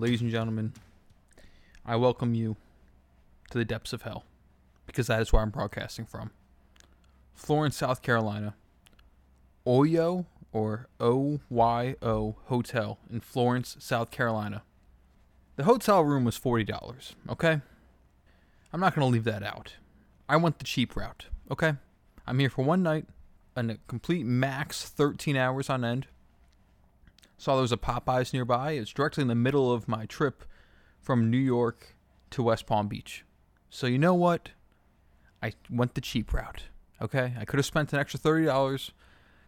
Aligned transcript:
ladies 0.00 0.22
and 0.22 0.30
gentlemen, 0.30 0.72
I 1.84 1.96
welcome 1.96 2.34
you 2.34 2.56
to 3.50 3.58
the 3.58 3.66
depths 3.66 3.92
of 3.92 4.00
hell 4.00 4.24
because 4.86 5.08
that 5.08 5.20
is 5.20 5.30
where 5.30 5.42
I'm 5.42 5.50
broadcasting 5.50 6.06
from. 6.06 6.30
Florence, 7.34 7.76
South 7.76 8.00
Carolina. 8.00 8.54
Oyo 9.66 10.24
or 10.52 10.88
O 10.98 11.40
Y 11.50 11.96
O 12.00 12.36
Hotel 12.46 12.98
in 13.10 13.20
Florence, 13.20 13.76
South 13.78 14.10
Carolina. 14.10 14.62
The 15.56 15.64
hotel 15.64 16.02
room 16.02 16.24
was 16.24 16.38
$40, 16.38 17.14
okay? 17.28 17.60
I'm 18.72 18.80
not 18.80 18.94
going 18.94 19.06
to 19.06 19.12
leave 19.12 19.24
that 19.24 19.42
out. 19.42 19.74
I 20.30 20.38
went 20.38 20.60
the 20.60 20.64
cheap 20.64 20.96
route, 20.96 21.26
okay? 21.50 21.74
I'm 22.26 22.38
here 22.38 22.48
for 22.48 22.64
one 22.64 22.82
night 22.82 23.04
and 23.54 23.70
a 23.70 23.76
complete 23.86 24.24
max 24.24 24.88
13 24.88 25.36
hours 25.36 25.68
on 25.68 25.84
end. 25.84 26.06
Saw 27.40 27.54
there 27.54 27.62
was 27.62 27.72
a 27.72 27.78
Popeyes 27.78 28.34
nearby. 28.34 28.72
It's 28.72 28.92
directly 28.92 29.22
in 29.22 29.28
the 29.28 29.34
middle 29.34 29.72
of 29.72 29.88
my 29.88 30.04
trip 30.04 30.44
from 31.00 31.30
New 31.30 31.38
York 31.38 31.96
to 32.32 32.42
West 32.42 32.66
Palm 32.66 32.86
Beach. 32.86 33.24
So 33.70 33.86
you 33.86 33.96
know 33.96 34.12
what? 34.12 34.50
I 35.42 35.54
went 35.70 35.94
the 35.94 36.02
cheap 36.02 36.34
route. 36.34 36.64
Okay, 37.00 37.32
I 37.38 37.46
could 37.46 37.58
have 37.58 37.64
spent 37.64 37.94
an 37.94 37.98
extra 37.98 38.20
thirty 38.20 38.44
dollars, 38.44 38.92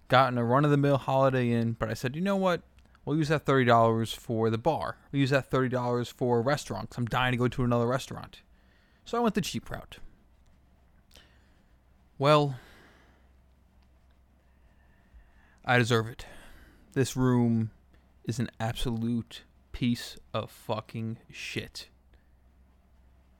gotten 0.08 0.39
a 0.39 0.44
run 0.44 0.64
of 0.64 0.70
the 0.70 0.78
mill 0.78 0.97
Holiday 0.97 1.50
Inn, 1.50 1.77
but 1.78 1.91
I 1.91 1.92
said, 1.92 2.17
you 2.17 2.22
know 2.22 2.34
what? 2.34 2.62
We'll 3.05 3.19
use 3.19 3.28
that 3.28 3.44
thirty 3.44 3.67
dollars 3.67 4.14
for 4.14 4.48
the 4.48 4.56
bar. 4.56 4.97
We'll 5.12 5.20
use 5.20 5.28
that 5.28 5.50
thirty 5.50 5.69
dollars 5.69 6.08
for 6.08 6.39
a 6.39 6.41
restaurant. 6.41 6.89
Cause 6.89 6.97
I'm 6.97 7.05
dying 7.05 7.33
to 7.33 7.36
go 7.36 7.48
to 7.48 7.62
another 7.62 7.86
restaurant. 7.86 8.41
So 9.05 9.19
I 9.19 9.20
went 9.20 9.34
the 9.34 9.42
cheap 9.42 9.70
route. 9.70 9.98
Well, 12.19 12.56
I 15.62 15.77
deserve 15.77 16.08
it. 16.08 16.24
This 16.95 17.19
room 17.19 17.70
is 18.25 18.39
an 18.39 18.51
absolute 18.61 19.42
piece 19.73 20.17
of 20.33 20.51
fucking 20.51 21.19
shit. 21.31 21.89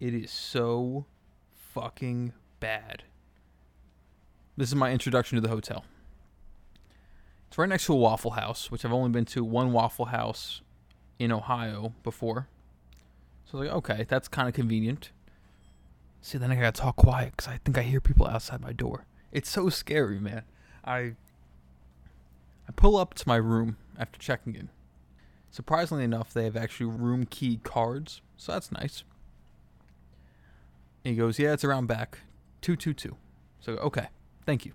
It 0.00 0.14
is 0.14 0.30
so 0.30 1.06
fucking 1.55 2.33
bad. 2.58 3.05
This 4.56 4.69
is 4.69 4.74
my 4.74 4.92
introduction 4.92 5.36
to 5.36 5.41
the 5.41 5.48
hotel. 5.48 5.84
It's 7.48 7.58
right 7.58 7.69
next 7.69 7.86
to 7.86 7.92
a 7.92 7.97
Waffle 7.97 8.33
House, 8.33 8.70
which 8.70 8.84
I've 8.84 8.92
only 8.92 9.11
been 9.11 9.24
to 9.27 9.44
one 9.44 9.72
Waffle 9.72 10.06
House 10.06 10.62
in 11.19 11.30
Ohio 11.30 11.92
before. 12.02 12.48
So 13.44 13.58
I 13.58 13.61
was 13.61 13.69
like, 13.69 13.77
okay, 13.77 14.06
that's 14.08 14.28
kind 14.28 14.48
of 14.48 14.55
convenient. 14.55 15.11
See, 16.20 16.39
then 16.39 16.50
I 16.50 16.55
gotta 16.55 16.72
talk 16.72 16.96
quiet 16.96 17.33
because 17.36 17.48
I 17.48 17.58
think 17.64 17.77
I 17.77 17.83
hear 17.83 18.00
people 18.00 18.27
outside 18.27 18.61
my 18.61 18.72
door. 18.72 19.06
It's 19.33 19.50
so 19.50 19.69
scary, 19.69 20.19
man. 20.19 20.42
I 20.84 21.14
I 22.69 22.72
pull 22.74 22.96
up 22.96 23.14
to 23.14 23.28
my 23.28 23.36
room 23.36 23.77
after 23.98 24.18
checking 24.18 24.54
in. 24.54 24.68
Surprisingly 25.50 26.04
enough, 26.04 26.32
they 26.32 26.44
have 26.44 26.56
actually 26.56 26.86
room 26.86 27.26
key 27.26 27.60
cards, 27.62 28.22
so 28.36 28.52
that's 28.52 28.72
nice. 28.72 29.04
And 31.04 31.12
he 31.12 31.18
goes, 31.18 31.38
"Yeah, 31.38 31.52
it's 31.52 31.64
around 31.64 31.86
back, 31.86 32.20
two 32.60 32.76
two 32.76 32.94
two. 32.94 33.16
So 33.60 33.72
okay, 33.74 34.06
thank 34.46 34.64
you. 34.64 34.72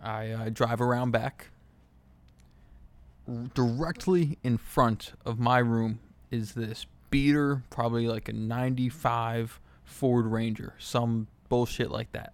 I 0.00 0.30
uh, 0.30 0.48
drive 0.48 0.80
around 0.80 1.10
back. 1.10 1.50
Directly 3.54 4.38
in 4.42 4.56
front 4.56 5.12
of 5.24 5.38
my 5.38 5.58
room 5.58 6.00
is 6.30 6.54
this 6.54 6.86
beater, 7.10 7.62
probably 7.70 8.06
like 8.06 8.28
a 8.28 8.32
95 8.32 9.60
Ford 9.84 10.26
Ranger, 10.26 10.74
some 10.78 11.26
bullshit 11.48 11.90
like 11.90 12.10
that. 12.12 12.32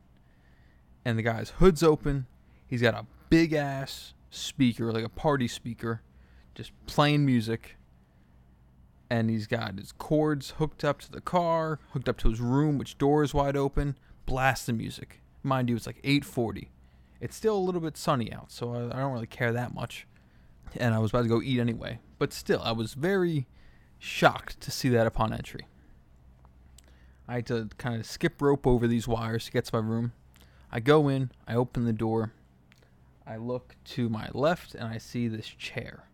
And 1.04 1.18
the 1.18 1.22
guy's 1.22 1.50
hood's 1.50 1.82
open. 1.82 2.26
He's 2.66 2.82
got 2.82 2.94
a 2.94 3.06
big 3.28 3.52
ass 3.52 4.14
speaker, 4.36 4.92
like 4.92 5.04
a 5.04 5.08
party 5.08 5.48
speaker, 5.48 6.02
just 6.54 6.72
playing 6.86 7.24
music. 7.24 7.76
And 9.08 9.30
he's 9.30 9.46
got 9.46 9.78
his 9.78 9.92
cords 9.92 10.50
hooked 10.58 10.84
up 10.84 11.00
to 11.00 11.12
the 11.12 11.20
car, 11.20 11.78
hooked 11.92 12.08
up 12.08 12.18
to 12.18 12.30
his 12.30 12.40
room, 12.40 12.76
which 12.76 12.98
door 12.98 13.22
is 13.22 13.32
wide 13.32 13.56
open, 13.56 13.96
blasting 14.26 14.76
music. 14.76 15.20
Mind 15.42 15.68
you, 15.68 15.76
it's 15.76 15.86
like 15.86 16.00
840. 16.02 16.70
It's 17.20 17.36
still 17.36 17.56
a 17.56 17.58
little 17.58 17.80
bit 17.80 17.96
sunny 17.96 18.32
out, 18.32 18.50
so 18.50 18.74
I, 18.74 18.96
I 18.96 19.00
don't 19.00 19.12
really 19.12 19.28
care 19.28 19.52
that 19.52 19.74
much. 19.74 20.06
And 20.76 20.92
I 20.92 20.98
was 20.98 21.12
about 21.12 21.22
to 21.22 21.28
go 21.28 21.40
eat 21.40 21.60
anyway. 21.60 22.00
But 22.18 22.32
still, 22.32 22.60
I 22.62 22.72
was 22.72 22.94
very 22.94 23.46
shocked 23.98 24.60
to 24.60 24.70
see 24.70 24.88
that 24.90 25.06
upon 25.06 25.32
entry. 25.32 25.66
I 27.28 27.36
had 27.36 27.46
to 27.46 27.68
kind 27.78 27.98
of 27.98 28.06
skip 28.06 28.40
rope 28.40 28.66
over 28.66 28.86
these 28.86 29.08
wires 29.08 29.46
to 29.46 29.52
get 29.52 29.64
to 29.66 29.80
my 29.80 29.86
room. 29.86 30.12
I 30.70 30.80
go 30.80 31.08
in, 31.08 31.30
I 31.46 31.54
open 31.54 31.84
the 31.84 31.92
door, 31.92 32.32
I 33.26 33.36
look 33.36 33.74
to 33.84 34.08
my 34.08 34.28
left, 34.32 34.74
and 34.74 34.84
I 34.84 34.98
see 34.98 35.28
this 35.28 35.48
chair. 35.48 36.04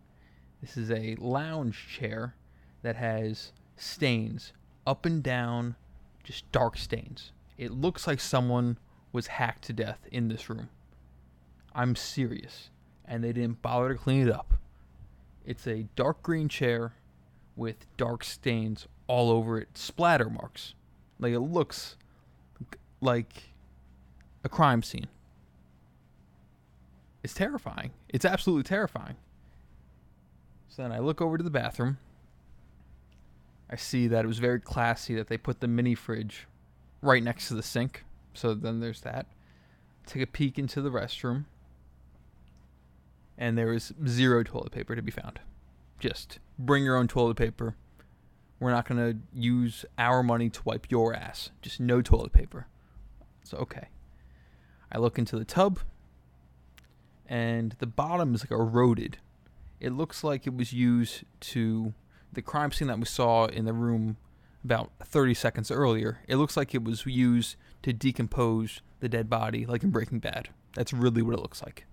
This 0.61 0.77
is 0.77 0.91
a 0.91 1.17
lounge 1.17 1.89
chair 1.89 2.37
that 2.83 2.97
has 2.97 3.53
stains 3.77 4.53
up 4.87 5.05
and 5.05 5.23
down, 5.23 5.77
just 6.25 6.50
dark 6.53 6.77
stains. 6.77 7.33
It 7.59 7.73
looks 7.73 8.06
like 8.06 8.21
someone 8.21 8.78
was 9.12 9.27
hacked 9.27 9.65
to 9.65 9.73
death 9.73 9.99
in 10.11 10.28
this 10.28 10.49
room. 10.49 10.69
I'm 11.75 11.97
serious. 11.97 12.71
And 13.05 13.23
they 13.23 13.33
didn't 13.33 13.62
bother 13.62 13.93
to 13.93 13.99
clean 13.99 14.27
it 14.27 14.33
up. 14.33 14.55
It's 15.44 15.67
a 15.67 15.87
dark 15.97 16.23
green 16.23 16.49
chair 16.49 16.94
with 17.56 17.84
dark 17.97 18.25
stains 18.25 18.87
all 19.06 19.31
over 19.31 19.59
it, 19.59 19.77
splatter 19.77 20.31
marks. 20.31 20.75
Like 21.19 21.33
it 21.33 21.41
looks 21.41 21.97
like 23.00 23.50
a 24.44 24.49
crime 24.49 24.83
scene. 24.83 25.09
It's 27.22 27.34
terrifying. 27.34 27.93
It's 28.09 28.25
absolutely 28.25 28.65
terrifying. 28.65 29.16
So 30.69 30.83
then 30.83 30.93
I 30.93 30.99
look 30.99 31.21
over 31.21 31.38
to 31.38 31.44
the 31.44 31.50
bathroom. 31.50 31.99
I 33.71 33.77
see 33.77 34.06
that 34.09 34.25
it 34.25 34.28
was 34.28 34.38
very 34.38 34.60
classy 34.60 35.15
that 35.15 35.28
they 35.28 35.38
put 35.38 35.61
the 35.61 35.69
mini 35.69 35.94
fridge 35.94 36.47
right 37.00 37.22
next 37.22 37.49
to 37.49 37.55
the 37.55 37.62
sink. 37.62 38.05
So 38.34 38.55
then 38.55 38.81
there's 38.81 39.00
that. 39.03 39.27
Take 40.06 40.22
a 40.22 40.27
peek 40.27 40.59
into 40.59 40.82
the 40.82 40.91
restroom. 40.91 41.44
And 43.38 43.56
there 43.56 43.72
is 43.72 43.93
zero 44.06 44.43
toilet 44.43 44.72
paper 44.72 44.94
to 44.94 45.03
be 45.03 45.11
found. 45.11 45.41
Just 45.99 46.38
bring 46.59 46.84
your 46.84 46.97
own 46.97 47.09
toilet 47.09 47.37
paper. 47.37 47.77
We're 48.61 48.71
not 48.71 48.87
going 48.87 49.12
to 49.12 49.19
use 49.32 49.84
our 49.99 50.22
money 50.22 50.49
to 50.50 50.61
wipe 50.65 50.91
your 50.91 51.15
ass. 51.15 51.50
Just 51.62 51.81
no 51.81 52.03
toilet 52.03 52.32
paper. 52.32 52.66
So, 53.43 53.56
okay. 53.59 53.88
I 54.91 54.99
look 54.99 55.19
into 55.19 55.38
the 55.38 55.44
tub, 55.44 55.81
and 57.32 57.75
the 57.78 57.87
bottom 57.87 58.34
is 58.34 58.43
like 58.43 58.50
eroded. 58.50 59.16
It 59.81 59.94
looks 59.94 60.22
like 60.22 60.47
it 60.47 60.54
was 60.54 60.75
used 60.75 61.25
to 61.41 61.94
the 62.31 62.43
crime 62.43 62.70
scene 62.72 62.88
that 62.88 62.98
we 62.98 63.06
saw 63.06 63.47
in 63.47 63.65
the 63.65 63.72
room 63.72 64.19
about 64.62 64.91
30 65.03 65.32
seconds 65.32 65.70
earlier. 65.70 66.20
It 66.28 66.37
looks 66.37 66.59
like 66.59 66.75
it 66.75 66.84
was 66.84 67.06
used 67.06 67.56
to 67.84 67.94
decompose 67.94 68.82
the 69.00 69.09
dead 69.09 69.31
body, 69.31 69.65
like 69.65 69.82
in 69.82 69.88
Breaking 69.88 70.19
Bad. 70.19 70.50
That's 70.75 70.93
really 70.93 71.22
what 71.22 71.34
it 71.34 71.41
looks 71.41 71.62
like. 71.62 71.87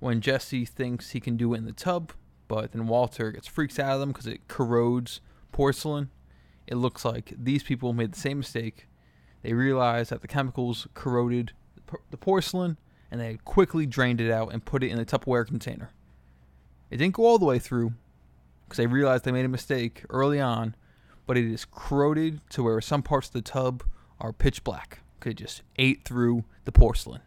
When 0.00 0.22
Jesse 0.22 0.64
thinks 0.64 1.10
he 1.10 1.20
can 1.20 1.36
do 1.36 1.52
it 1.52 1.58
in 1.58 1.66
the 1.66 1.72
tub, 1.72 2.12
but 2.48 2.72
then 2.72 2.86
Walter 2.86 3.32
gets 3.32 3.46
freaks 3.46 3.78
out 3.78 3.92
of 3.92 4.00
them 4.00 4.12
because 4.12 4.26
it 4.26 4.48
corrodes 4.48 5.20
porcelain, 5.52 6.08
it 6.66 6.76
looks 6.76 7.04
like 7.04 7.34
these 7.36 7.62
people 7.62 7.92
made 7.92 8.12
the 8.12 8.20
same 8.20 8.38
mistake. 8.38 8.88
They 9.42 9.52
realized 9.52 10.08
that 10.08 10.22
the 10.22 10.28
chemicals 10.28 10.88
corroded 10.94 11.52
the 12.10 12.16
porcelain, 12.16 12.78
and 13.10 13.20
they 13.20 13.38
quickly 13.44 13.86
drained 13.86 14.20
it 14.20 14.30
out 14.30 14.52
and 14.52 14.64
put 14.64 14.82
it 14.82 14.90
in 14.90 14.98
a 14.98 15.04
Tupperware 15.04 15.46
container. 15.46 15.90
It 16.90 16.98
didn't 16.98 17.14
go 17.14 17.26
all 17.26 17.38
the 17.38 17.46
way 17.46 17.58
through 17.58 17.92
because 18.64 18.78
they 18.78 18.86
realized 18.86 19.24
they 19.24 19.32
made 19.32 19.44
a 19.44 19.48
mistake 19.48 20.04
early 20.10 20.40
on, 20.40 20.74
but 21.26 21.36
it 21.36 21.44
is 21.44 21.64
corroded 21.64 22.40
to 22.50 22.62
where 22.62 22.80
some 22.80 23.02
parts 23.02 23.28
of 23.28 23.32
the 23.32 23.42
tub 23.42 23.82
are 24.20 24.32
pitch 24.32 24.64
black 24.64 25.00
because 25.18 25.32
it 25.32 25.38
just 25.38 25.62
ate 25.76 26.04
through 26.04 26.44
the 26.64 26.72
porcelain. 26.72 27.22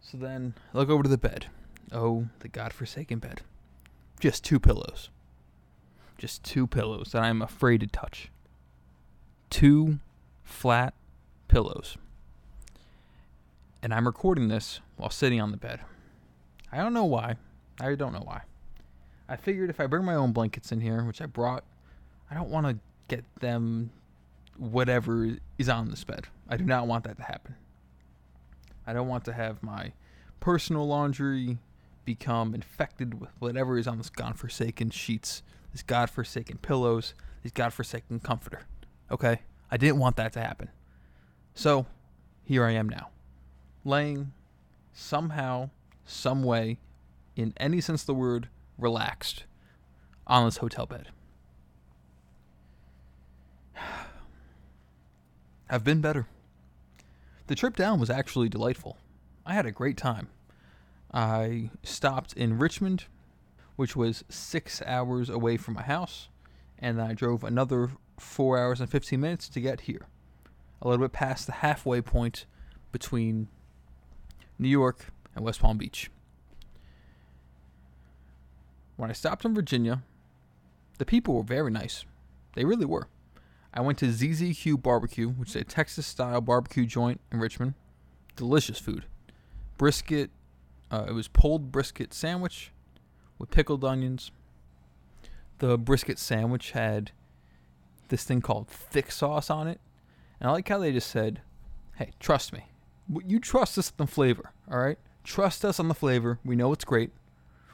So 0.00 0.16
then 0.16 0.54
I 0.72 0.78
look 0.78 0.88
over 0.88 1.02
to 1.02 1.08
the 1.08 1.18
bed. 1.18 1.46
Oh, 1.92 2.26
the 2.40 2.48
godforsaken 2.48 3.18
bed. 3.18 3.42
Just 4.20 4.44
two 4.44 4.58
pillows. 4.58 5.10
Just 6.18 6.44
two 6.44 6.66
pillows 6.66 7.12
that 7.12 7.22
I'm 7.22 7.42
afraid 7.42 7.80
to 7.80 7.86
touch. 7.86 8.30
Two 9.50 9.98
flat 10.42 10.94
pillows. 11.48 11.96
And 13.82 13.92
I'm 13.94 14.06
recording 14.06 14.48
this 14.48 14.80
while 14.96 15.10
sitting 15.10 15.40
on 15.40 15.50
the 15.50 15.56
bed. 15.56 15.80
I 16.72 16.78
don't 16.78 16.94
know 16.94 17.04
why. 17.04 17.36
I 17.80 17.94
don't 17.94 18.12
know 18.12 18.22
why. 18.24 18.42
I 19.28 19.36
figured 19.36 19.70
if 19.70 19.80
I 19.80 19.86
bring 19.86 20.04
my 20.04 20.14
own 20.14 20.32
blankets 20.32 20.72
in 20.72 20.80
here, 20.80 21.02
which 21.04 21.20
I 21.20 21.26
brought, 21.26 21.64
I 22.30 22.34
don't 22.34 22.50
want 22.50 22.66
to 22.66 22.78
get 23.08 23.24
them 23.40 23.90
whatever 24.56 25.36
is 25.58 25.68
on 25.68 25.90
this 25.90 26.04
bed. 26.04 26.26
I 26.48 26.56
do 26.56 26.64
not 26.64 26.86
want 26.86 27.04
that 27.04 27.16
to 27.18 27.22
happen. 27.22 27.56
I 28.86 28.92
don't 28.92 29.08
want 29.08 29.24
to 29.26 29.32
have 29.32 29.62
my 29.62 29.92
personal 30.40 30.86
laundry 30.86 31.58
become 32.04 32.54
infected 32.54 33.20
with 33.20 33.30
whatever 33.40 33.78
is 33.78 33.86
on 33.86 33.98
this 33.98 34.10
godforsaken 34.10 34.90
sheets, 34.90 35.42
these 35.72 35.82
godforsaken 35.82 36.58
pillows, 36.58 37.14
these 37.42 37.52
godforsaken 37.52 38.20
comforter. 38.20 38.62
Okay? 39.10 39.40
I 39.70 39.76
didn't 39.76 39.98
want 39.98 40.16
that 40.16 40.32
to 40.34 40.40
happen. 40.40 40.70
So, 41.54 41.86
here 42.44 42.64
I 42.64 42.72
am 42.72 42.88
now. 42.88 43.08
Laying 43.86 44.32
somehow, 44.92 45.70
some 46.04 46.42
way, 46.42 46.80
in 47.36 47.54
any 47.56 47.80
sense 47.80 48.02
of 48.02 48.06
the 48.08 48.14
word, 48.14 48.48
relaxed 48.76 49.44
on 50.26 50.44
this 50.44 50.56
hotel 50.56 50.86
bed. 50.86 51.10
I've 55.70 55.84
been 55.84 56.00
better. 56.00 56.26
The 57.46 57.54
trip 57.54 57.76
down 57.76 58.00
was 58.00 58.10
actually 58.10 58.48
delightful. 58.48 58.98
I 59.46 59.54
had 59.54 59.66
a 59.66 59.70
great 59.70 59.96
time. 59.96 60.30
I 61.14 61.70
stopped 61.84 62.32
in 62.32 62.58
Richmond, 62.58 63.04
which 63.76 63.94
was 63.94 64.24
six 64.28 64.82
hours 64.84 65.30
away 65.30 65.56
from 65.56 65.74
my 65.74 65.82
house, 65.82 66.28
and 66.76 67.00
I 67.00 67.14
drove 67.14 67.44
another 67.44 67.90
four 68.18 68.58
hours 68.58 68.80
and 68.80 68.90
15 68.90 69.20
minutes 69.20 69.48
to 69.50 69.60
get 69.60 69.82
here. 69.82 70.08
A 70.82 70.88
little 70.88 71.06
bit 71.06 71.12
past 71.12 71.46
the 71.46 71.52
halfway 71.52 72.00
point 72.00 72.46
between 72.90 73.46
New 74.58 74.68
York 74.68 75.06
and 75.34 75.44
West 75.44 75.60
Palm 75.60 75.78
Beach. 75.78 76.10
When 78.96 79.10
I 79.10 79.12
stopped 79.12 79.44
in 79.44 79.54
Virginia, 79.54 80.02
the 80.98 81.04
people 81.04 81.34
were 81.34 81.42
very 81.42 81.70
nice. 81.70 82.04
They 82.54 82.64
really 82.64 82.86
were. 82.86 83.08
I 83.74 83.80
went 83.82 83.98
to 83.98 84.06
ZZQ 84.06 84.82
Barbecue, 84.82 85.28
which 85.28 85.50
is 85.50 85.56
a 85.56 85.64
Texas 85.64 86.06
style 86.06 86.40
barbecue 86.40 86.86
joint 86.86 87.20
in 87.30 87.38
Richmond. 87.38 87.74
Delicious 88.34 88.78
food. 88.78 89.04
Brisket, 89.76 90.30
uh, 90.90 91.04
it 91.08 91.12
was 91.12 91.28
pulled 91.28 91.70
brisket 91.70 92.14
sandwich 92.14 92.72
with 93.38 93.50
pickled 93.50 93.84
onions. 93.84 94.30
The 95.58 95.76
brisket 95.76 96.18
sandwich 96.18 96.70
had 96.70 97.10
this 98.08 98.24
thing 98.24 98.40
called 98.40 98.68
thick 98.68 99.10
sauce 99.10 99.50
on 99.50 99.68
it. 99.68 99.80
And 100.40 100.48
I 100.48 100.52
like 100.52 100.68
how 100.68 100.78
they 100.78 100.92
just 100.92 101.10
said, 101.10 101.42
hey, 101.96 102.12
trust 102.18 102.52
me. 102.52 102.66
You 103.24 103.38
trust 103.38 103.78
us 103.78 103.92
on 103.98 104.06
the 104.06 104.12
flavor, 104.12 104.52
all 104.70 104.78
right? 104.78 104.98
Trust 105.24 105.64
us 105.64 105.78
on 105.78 105.88
the 105.88 105.94
flavor. 105.94 106.38
We 106.44 106.56
know 106.56 106.72
it's 106.72 106.84
great. 106.84 107.10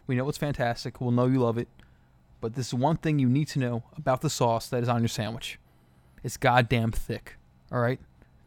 We 0.06 0.16
know 0.16 0.28
it's 0.28 0.38
fantastic. 0.38 1.00
We'll 1.00 1.10
know 1.10 1.26
you 1.26 1.38
love 1.38 1.58
it. 1.58 1.68
But 2.40 2.54
this 2.54 2.68
is 2.68 2.74
one 2.74 2.96
thing 2.96 3.18
you 3.18 3.28
need 3.28 3.48
to 3.48 3.58
know 3.58 3.84
about 3.96 4.20
the 4.20 4.30
sauce 4.30 4.68
that 4.68 4.82
is 4.82 4.88
on 4.88 5.00
your 5.00 5.08
sandwich. 5.08 5.58
It's 6.24 6.36
goddamn 6.36 6.92
thick, 6.92 7.36
all 7.70 7.80
right? 7.80 8.00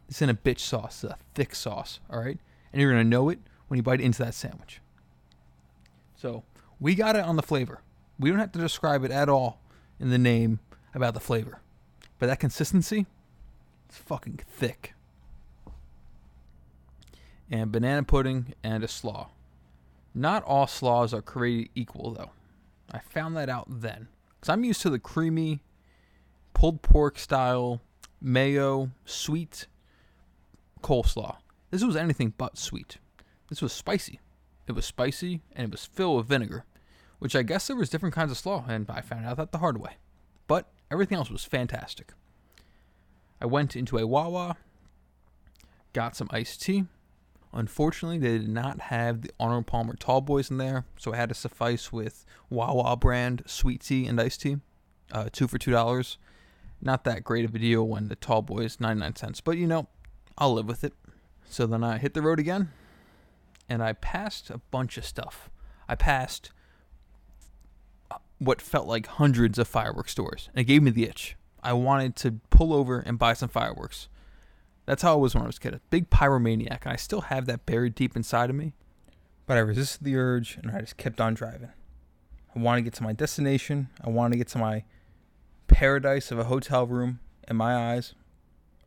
It's 0.09 0.21
in 0.21 0.29
a 0.29 0.33
bitch 0.33 0.59
sauce, 0.59 1.03
It's 1.03 1.13
a 1.13 1.17
thick 1.33 1.55
sauce, 1.55 1.99
all 2.09 2.19
right? 2.19 2.37
And 2.71 2.81
you're 2.81 2.91
going 2.91 3.03
to 3.03 3.09
know 3.09 3.29
it 3.29 3.39
when 3.67 3.77
you 3.77 3.83
bite 3.83 4.01
into 4.01 4.23
that 4.23 4.33
sandwich. 4.33 4.81
So, 6.15 6.43
we 6.79 6.93
got 6.93 7.15
it 7.15 7.23
on 7.23 7.35
the 7.35 7.41
flavor. 7.41 7.81
We 8.19 8.29
don't 8.29 8.39
have 8.39 8.51
to 8.51 8.59
describe 8.59 9.03
it 9.03 9.11
at 9.11 9.29
all 9.29 9.61
in 9.99 10.09
the 10.09 10.17
name 10.17 10.59
about 10.93 11.13
the 11.13 11.19
flavor. 11.19 11.61
But 12.19 12.27
that 12.27 12.39
consistency, 12.39 13.05
it's 13.87 13.97
fucking 13.97 14.41
thick. 14.47 14.93
And 17.49 17.71
banana 17.71 18.03
pudding 18.03 18.53
and 18.63 18.83
a 18.83 18.87
slaw. 18.87 19.29
Not 20.13 20.43
all 20.43 20.67
slaws 20.67 21.13
are 21.13 21.21
created 21.21 21.69
equal, 21.75 22.11
though. 22.11 22.31
I 22.91 22.99
found 22.99 23.35
that 23.37 23.49
out 23.49 23.65
then. 23.69 24.07
Because 24.39 24.53
I'm 24.53 24.63
used 24.63 24.81
to 24.81 24.89
the 24.89 24.99
creamy, 24.99 25.61
pulled 26.53 26.81
pork 26.81 27.19
style, 27.19 27.81
mayo, 28.21 28.91
sweet 29.05 29.67
coleslaw. 30.81 31.37
This 31.71 31.83
was 31.83 31.95
anything 31.95 32.33
but 32.37 32.57
sweet. 32.57 32.97
This 33.49 33.61
was 33.61 33.73
spicy. 33.73 34.19
It 34.67 34.71
was 34.71 34.85
spicy 34.85 35.41
and 35.55 35.65
it 35.65 35.71
was 35.71 35.85
filled 35.85 36.17
with 36.17 36.27
vinegar, 36.27 36.65
which 37.19 37.35
I 37.35 37.43
guess 37.43 37.67
there 37.67 37.75
was 37.75 37.89
different 37.89 38.15
kinds 38.15 38.31
of 38.31 38.37
slaw, 38.37 38.65
and 38.67 38.89
I 38.89 39.01
found 39.01 39.25
out 39.25 39.37
that 39.37 39.51
the 39.51 39.59
hard 39.59 39.77
way. 39.77 39.97
But 40.47 40.67
everything 40.89 41.17
else 41.17 41.29
was 41.29 41.43
fantastic. 41.43 42.13
I 43.41 43.45
went 43.45 43.75
into 43.75 43.97
a 43.97 44.07
Wawa, 44.07 44.57
got 45.93 46.15
some 46.15 46.29
iced 46.31 46.61
tea. 46.61 46.85
Unfortunately, 47.55 48.17
they 48.17 48.37
did 48.37 48.49
not 48.49 48.81
have 48.81 49.21
the 49.21 49.31
Arnold 49.39 49.65
Palmer 49.65 49.95
Tall 49.95 50.19
Boys 50.19 50.51
in 50.51 50.57
there, 50.57 50.83
so 50.97 51.13
I 51.13 51.15
had 51.15 51.29
to 51.29 51.35
suffice 51.35 51.91
with 51.91 52.25
Wawa 52.49 52.97
brand 52.97 53.43
sweet 53.45 53.81
tea 53.81 54.05
and 54.07 54.19
iced 54.19 54.41
tea, 54.41 54.57
uh, 55.13 55.29
two 55.31 55.47
for 55.47 55.57
two 55.57 55.71
dollars. 55.71 56.17
Not 56.81 57.05
that 57.05 57.23
great 57.23 57.45
of 57.45 57.55
a 57.55 57.59
deal 57.59 57.87
when 57.87 58.09
the 58.09 58.17
Tall 58.17 58.41
Boys 58.41 58.81
ninety 58.81 58.99
nine 58.99 59.15
cents, 59.15 59.39
but 59.39 59.57
you 59.57 59.67
know, 59.67 59.87
I'll 60.37 60.53
live 60.53 60.67
with 60.67 60.83
it. 60.83 60.93
So 61.49 61.65
then 61.65 61.81
I 61.81 61.97
hit 61.97 62.13
the 62.13 62.21
road 62.21 62.39
again, 62.39 62.71
and 63.69 63.81
I 63.81 63.93
passed 63.93 64.49
a 64.49 64.57
bunch 64.57 64.97
of 64.97 65.05
stuff. 65.05 65.49
I 65.87 65.95
passed 65.95 66.51
uh, 68.11 68.17
what 68.37 68.61
felt 68.61 68.85
like 68.85 69.07
hundreds 69.07 69.57
of 69.57 69.67
fireworks 69.69 70.11
stores, 70.11 70.49
and 70.53 70.59
it 70.59 70.65
gave 70.65 70.83
me 70.83 70.91
the 70.91 71.07
itch. 71.07 71.37
I 71.63 71.71
wanted 71.71 72.17
to 72.17 72.41
pull 72.49 72.73
over 72.73 72.99
and 72.99 73.17
buy 73.17 73.33
some 73.33 73.49
fireworks. 73.49 74.09
That's 74.85 75.01
how 75.01 75.13
I 75.13 75.15
was 75.15 75.33
when 75.33 75.43
I 75.43 75.47
was 75.47 75.57
a 75.57 75.59
kid, 75.59 75.73
a 75.73 75.81
big 75.89 76.09
pyromaniac, 76.09 76.83
and 76.83 76.93
I 76.93 76.95
still 76.95 77.21
have 77.21 77.45
that 77.47 77.65
buried 77.65 77.95
deep 77.95 78.15
inside 78.15 78.49
of 78.49 78.55
me. 78.55 78.73
But 79.47 79.57
I 79.57 79.61
resisted 79.61 80.03
the 80.03 80.15
urge, 80.15 80.57
and 80.57 80.71
I 80.71 80.81
just 80.81 80.97
kept 80.97 81.19
on 81.19 81.33
driving. 81.33 81.71
I 82.55 82.59
wanted 82.59 82.81
to 82.81 82.83
get 82.85 82.93
to 82.95 83.03
my 83.03 83.13
destination. 83.13 83.89
I 84.03 84.09
wanted 84.09 84.33
to 84.33 84.37
get 84.37 84.47
to 84.49 84.57
my 84.57 84.83
paradise 85.67 86.31
of 86.31 86.39
a 86.39 86.45
hotel 86.45 86.85
room 86.85 87.19
in 87.47 87.55
my 87.55 87.93
eyes 87.93 88.13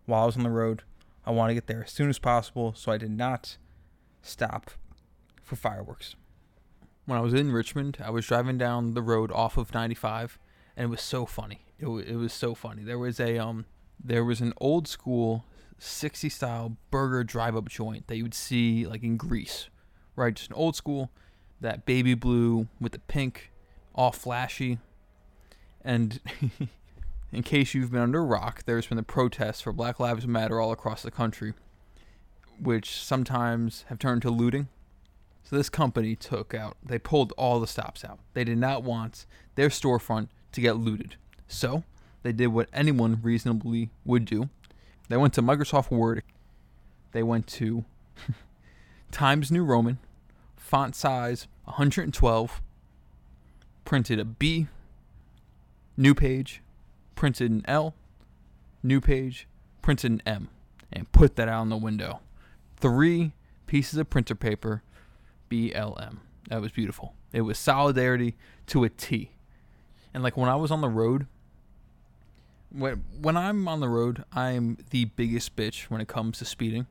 while 0.07 0.23
I 0.23 0.27
was 0.27 0.37
on 0.37 0.43
the 0.43 0.51
road. 0.51 0.83
I 1.27 1.31
wanted 1.31 1.51
to 1.51 1.55
get 1.55 1.67
there 1.67 1.85
as 1.85 1.91
soon 1.91 2.09
as 2.09 2.19
possible, 2.19 2.73
so 2.75 2.91
I 2.91 2.97
did 2.97 3.11
not 3.11 3.59
stop 4.23 4.71
for 5.43 5.57
fireworks. 5.57 6.17
When 7.05 7.19
I 7.19 7.23
was 7.23 7.35
in 7.35 7.53
Richmond, 7.53 7.99
I 8.05 8.11
was 8.11 8.27
driving 8.27 8.59
down 8.59 8.95
the 8.95 9.03
road 9.03 9.31
off 9.33 9.57
of 9.57 9.75
95, 9.75 10.39
and 10.77 10.85
it 10.85 10.91
was 10.91 11.03
so 11.03 11.27
funny. 11.27 11.67
It, 11.79 11.85
w- 11.85 12.05
it 12.07 12.17
was 12.17 12.33
so 12.33 12.55
funny. 12.55 12.83
There 12.83 12.99
was 12.99 13.21
a 13.21 13.39
um, 13.39 13.67
there 14.03 14.25
was 14.25 14.41
an 14.41 14.53
old 14.59 14.89
school 14.89 15.45
60 15.79 16.29
style 16.29 16.77
burger 16.91 17.25
drive 17.25 17.57
up 17.57 17.69
joint 17.69 18.07
that 18.09 18.17
you 18.17 18.23
would 18.23 18.35
see 18.35 18.87
like 18.87 19.03
in 19.03 19.17
Grease, 19.17 19.69
right? 20.17 20.35
Just 20.35 20.51
an 20.51 20.57
old 20.57 20.77
school, 20.77 21.11
that 21.61 21.87
baby 21.87 22.15
blue 22.15 22.69
with 22.81 22.93
the 22.93 22.99
pink, 23.01 23.51
all 23.95 24.13
flashy. 24.13 24.79
And 25.85 26.21
in 27.33 27.43
case 27.43 27.75
you've 27.75 27.93
been 27.93 28.03
under 28.03 28.21
a 28.21 28.25
rock, 28.25 28.65
there's 28.67 28.87
been 28.87 28.97
the 28.97 29.03
protests 29.03 29.61
for 29.61 29.73
Black 29.73 30.01
Lives 30.01 30.27
Matter 30.27 30.61
all 30.61 30.73
across 30.73 31.03
the 31.03 31.11
country, 31.11 31.55
which 32.61 32.91
sometimes 33.03 33.85
have 33.89 33.99
turned 33.99 34.23
to 34.23 34.31
looting. 34.31 34.69
So 35.45 35.57
this 35.57 35.71
company 35.71 36.15
took 36.15 36.53
out, 36.53 36.77
they 36.85 36.99
pulled 36.99 37.33
all 37.39 37.59
the 37.59 37.67
stops 37.67 38.05
out. 38.05 38.19
They 38.35 38.45
did 38.45 38.59
not 38.59 38.83
want 38.83 39.25
their 39.55 39.71
storefront 39.71 40.29
to 40.53 40.61
get 40.61 40.77
looted. 40.77 41.17
So 41.47 41.85
they 42.23 42.33
did 42.33 42.49
what 42.49 42.69
anyone 42.73 43.21
reasonably 43.23 43.91
would 44.05 44.27
do. 44.27 44.51
They 45.09 45.17
went 45.17 45.35
to 45.35 45.43
Microsoft 45.43 45.91
Word. 45.91 46.23
They 47.13 47.23
went 47.23 47.47
to 47.49 47.85
Times 49.11 49.51
New 49.51 49.65
Roman, 49.65 49.99
font 50.57 50.95
size 50.95 51.47
112, 51.65 52.63
printed 53.85 54.19
a 54.19 54.25
B, 54.25 54.67
new 55.97 56.15
page, 56.15 56.63
printed 57.15 57.51
an 57.51 57.65
L, 57.67 57.95
new 58.83 59.01
page, 59.01 59.49
printed 59.81 60.13
an 60.13 60.23
M, 60.27 60.49
and 60.93 61.11
put 61.13 61.37
that 61.37 61.49
out 61.49 61.61
on 61.61 61.71
the 61.71 61.77
window. 61.77 62.21
Three 62.77 63.33
pieces 63.67 63.99
of 63.99 64.11
printer 64.11 64.35
paper, 64.35 64.83
BLM. 65.51 66.19
That 66.49 66.61
was 66.61 66.73
beautiful. 66.73 67.15
It 67.33 67.43
was 67.43 67.59
solidarity 67.59 68.35
to 68.69 68.85
a 68.85 68.89
T. 68.89 69.31
And 70.13 70.23
like 70.23 70.37
when 70.37 70.49
I 70.49 70.57
was 70.57 70.71
on 70.71 70.81
the 70.81 70.89
road, 70.89 71.27
when 72.71 73.05
when 73.21 73.37
I'm 73.37 73.67
on 73.69 73.81
the 73.81 73.89
road, 73.89 74.25
I'm 74.33 74.79
the 74.91 75.07
biggest 75.07 75.57
bitch 75.57 75.85
when 75.85 76.01
it 76.01 76.09
comes 76.09 76.39
to 76.39 76.45
speeding. 76.45 76.87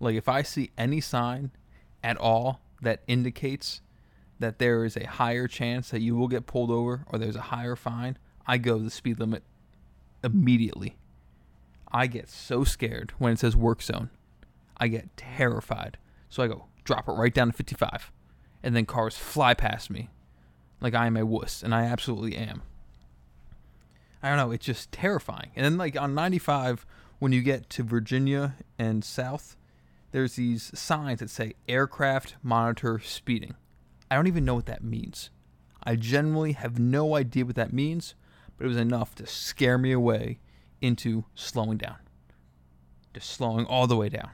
Like 0.00 0.16
if 0.16 0.28
I 0.28 0.42
see 0.42 0.70
any 0.76 1.00
sign 1.00 1.50
at 2.02 2.16
all 2.16 2.60
that 2.82 3.02
indicates 3.06 3.80
that 4.38 4.58
there 4.58 4.84
is 4.84 4.96
a 4.96 5.06
higher 5.06 5.48
chance 5.48 5.90
that 5.90 6.00
you 6.00 6.14
will 6.14 6.28
get 6.28 6.46
pulled 6.46 6.70
over 6.70 7.04
or 7.06 7.18
there's 7.18 7.36
a 7.36 7.42
higher 7.42 7.76
fine, 7.76 8.18
I 8.46 8.58
go 8.58 8.78
the 8.78 8.90
speed 8.90 9.18
limit 9.18 9.42
immediately. 10.22 10.96
I 11.90 12.06
get 12.06 12.28
so 12.28 12.64
scared 12.64 13.12
when 13.18 13.32
it 13.32 13.38
says 13.38 13.56
work 13.56 13.80
zone. 13.82 14.10
I 14.76 14.88
get 14.88 15.16
terrified. 15.16 15.96
So 16.28 16.42
I 16.42 16.48
go 16.48 16.66
drop 16.84 17.08
it 17.08 17.12
right 17.12 17.32
down 17.32 17.48
to 17.48 17.52
55. 17.52 18.12
And 18.62 18.76
then 18.76 18.84
cars 18.84 19.16
fly 19.16 19.54
past 19.54 19.88
me 19.90 20.10
like 20.80 20.94
I 20.94 21.06
am 21.06 21.16
a 21.16 21.24
wuss, 21.24 21.62
and 21.62 21.74
I 21.74 21.84
absolutely 21.84 22.36
am. 22.36 22.62
I 24.22 24.28
don't 24.28 24.38
know, 24.38 24.50
it's 24.50 24.66
just 24.66 24.92
terrifying. 24.92 25.50
And 25.54 25.64
then 25.64 25.76
like 25.78 26.00
on 26.00 26.14
95 26.14 26.86
when 27.18 27.32
you 27.32 27.42
get 27.42 27.70
to 27.70 27.82
Virginia 27.82 28.56
and 28.78 29.04
south, 29.04 29.56
there's 30.12 30.36
these 30.36 30.76
signs 30.78 31.20
that 31.20 31.30
say 31.30 31.54
aircraft 31.68 32.36
monitor 32.42 32.98
speeding. 32.98 33.54
I 34.10 34.16
don't 34.16 34.26
even 34.26 34.44
know 34.44 34.54
what 34.54 34.66
that 34.66 34.84
means. 34.84 35.30
I 35.82 35.96
generally 35.96 36.52
have 36.52 36.78
no 36.78 37.14
idea 37.16 37.44
what 37.44 37.54
that 37.56 37.72
means, 37.72 38.14
but 38.56 38.64
it 38.64 38.68
was 38.68 38.76
enough 38.76 39.14
to 39.16 39.26
scare 39.26 39.78
me 39.78 39.92
away 39.92 40.38
into 40.80 41.24
slowing 41.34 41.78
down. 41.78 41.96
Just 43.14 43.30
slowing 43.30 43.66
all 43.66 43.86
the 43.86 43.96
way 43.96 44.08
down. 44.08 44.30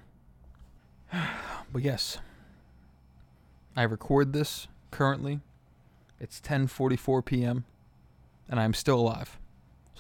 but 1.73 1.83
yes, 1.83 2.19
I 3.77 3.83
record 3.83 4.33
this 4.33 4.69
currently. 4.91 5.41
It's 6.21 6.41
10:44 6.41 7.25
p.m. 7.25 7.65
and 8.49 8.61
I'm 8.61 8.75
still 8.75 9.01
alive. 9.01 9.39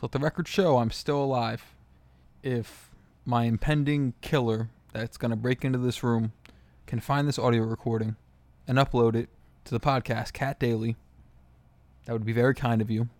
So 0.02 0.06
let 0.06 0.12
the 0.12 0.18
record 0.18 0.48
show 0.48 0.78
I'm 0.78 0.90
still 0.90 1.22
alive. 1.22 1.76
If 2.42 2.90
my 3.24 3.44
impending 3.44 4.14
killer 4.20 4.68
that's 4.92 5.16
going 5.16 5.30
to 5.30 5.36
break 5.36 5.64
into 5.64 5.78
this 5.78 6.02
room 6.02 6.32
can 6.86 6.98
find 6.98 7.28
this 7.28 7.38
audio 7.38 7.62
recording 7.62 8.16
and 8.66 8.78
upload 8.78 9.14
it 9.14 9.28
to 9.64 9.70
the 9.70 9.78
podcast 9.78 10.32
Cat 10.32 10.58
Daily, 10.58 10.96
That 12.04 12.14
would 12.14 12.26
be 12.26 12.32
very 12.32 12.52
kind 12.52 12.82
of 12.82 12.90
you. 12.90 13.10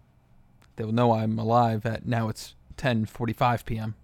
They 0.75 0.83
will 0.83 0.93
know 0.93 1.13
I'm 1.13 1.39
alive 1.39 1.87
at 1.87 2.05
now 2.05 2.29
it's 2.29 2.57
10:45 2.77 3.65
p.m. 3.65 3.95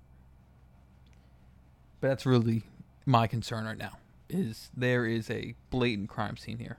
But 2.01 2.07
that's 2.11 2.27
really 2.27 2.63
my 3.05 3.27
concern 3.27 3.65
right 3.65 3.77
now. 3.77 3.99
Is 4.29 4.71
there 4.73 5.05
is 5.05 5.29
a 5.31 5.57
blatant 5.71 6.11
crime 6.11 6.37
scene 6.37 6.59
here. 6.59 6.79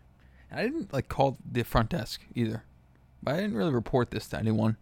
And 0.49 0.61
I 0.61 0.63
didn't 0.63 0.93
like 0.93 1.09
call 1.09 1.37
the 1.45 1.63
front 1.63 1.89
desk 1.89 2.21
either. 2.33 2.63
But 3.21 3.35
I 3.35 3.41
didn't 3.41 3.57
really 3.57 3.73
report 3.73 4.11
this 4.11 4.29
to 4.29 4.39
anyone. 4.39 4.77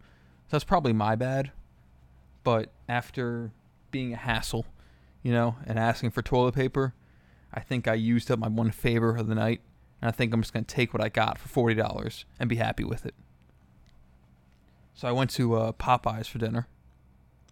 That's 0.49 0.63
probably 0.63 0.93
my 0.93 1.15
bad. 1.15 1.51
But 2.43 2.71
after 2.87 3.51
being 3.91 4.13
a 4.13 4.17
hassle, 4.17 4.65
you 5.21 5.31
know, 5.31 5.55
and 5.65 5.77
asking 5.77 6.11
for 6.11 6.21
toilet 6.21 6.55
paper, 6.55 6.93
I 7.53 7.59
think 7.59 7.87
I 7.87 7.93
used 7.93 8.31
up 8.31 8.39
my 8.39 8.47
one 8.47 8.71
favor 8.71 9.15
of 9.15 9.27
the 9.27 9.35
night. 9.35 9.61
And 10.01 10.09
I 10.09 10.11
think 10.11 10.33
I'm 10.33 10.41
just 10.41 10.53
going 10.53 10.65
to 10.65 10.75
take 10.75 10.93
what 10.93 11.03
I 11.03 11.09
got 11.09 11.37
for 11.37 11.49
$40 11.49 12.23
and 12.39 12.49
be 12.49 12.57
happy 12.57 12.83
with 12.83 13.05
it. 13.05 13.15
So 14.93 15.07
I 15.07 15.11
went 15.11 15.29
to 15.31 15.55
uh, 15.55 15.71
Popeyes 15.73 16.27
for 16.27 16.37
dinner. 16.37 16.67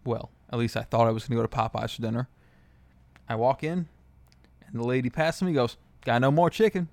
Well, 0.03 0.31
at 0.51 0.59
least 0.59 0.77
I 0.77 0.83
thought 0.83 1.07
I 1.07 1.11
was 1.11 1.27
going 1.27 1.37
to 1.37 1.43
go 1.43 1.47
to 1.47 1.69
Popeyes 1.69 1.95
for 1.95 2.01
dinner. 2.01 2.27
I 3.27 3.35
walk 3.35 3.63
in, 3.63 3.87
and 4.67 4.79
the 4.79 4.85
lady 4.85 5.09
passing 5.09 5.47
me 5.47 5.53
goes, 5.53 5.77
"Got 6.05 6.21
no 6.21 6.31
more 6.31 6.49
chicken." 6.49 6.89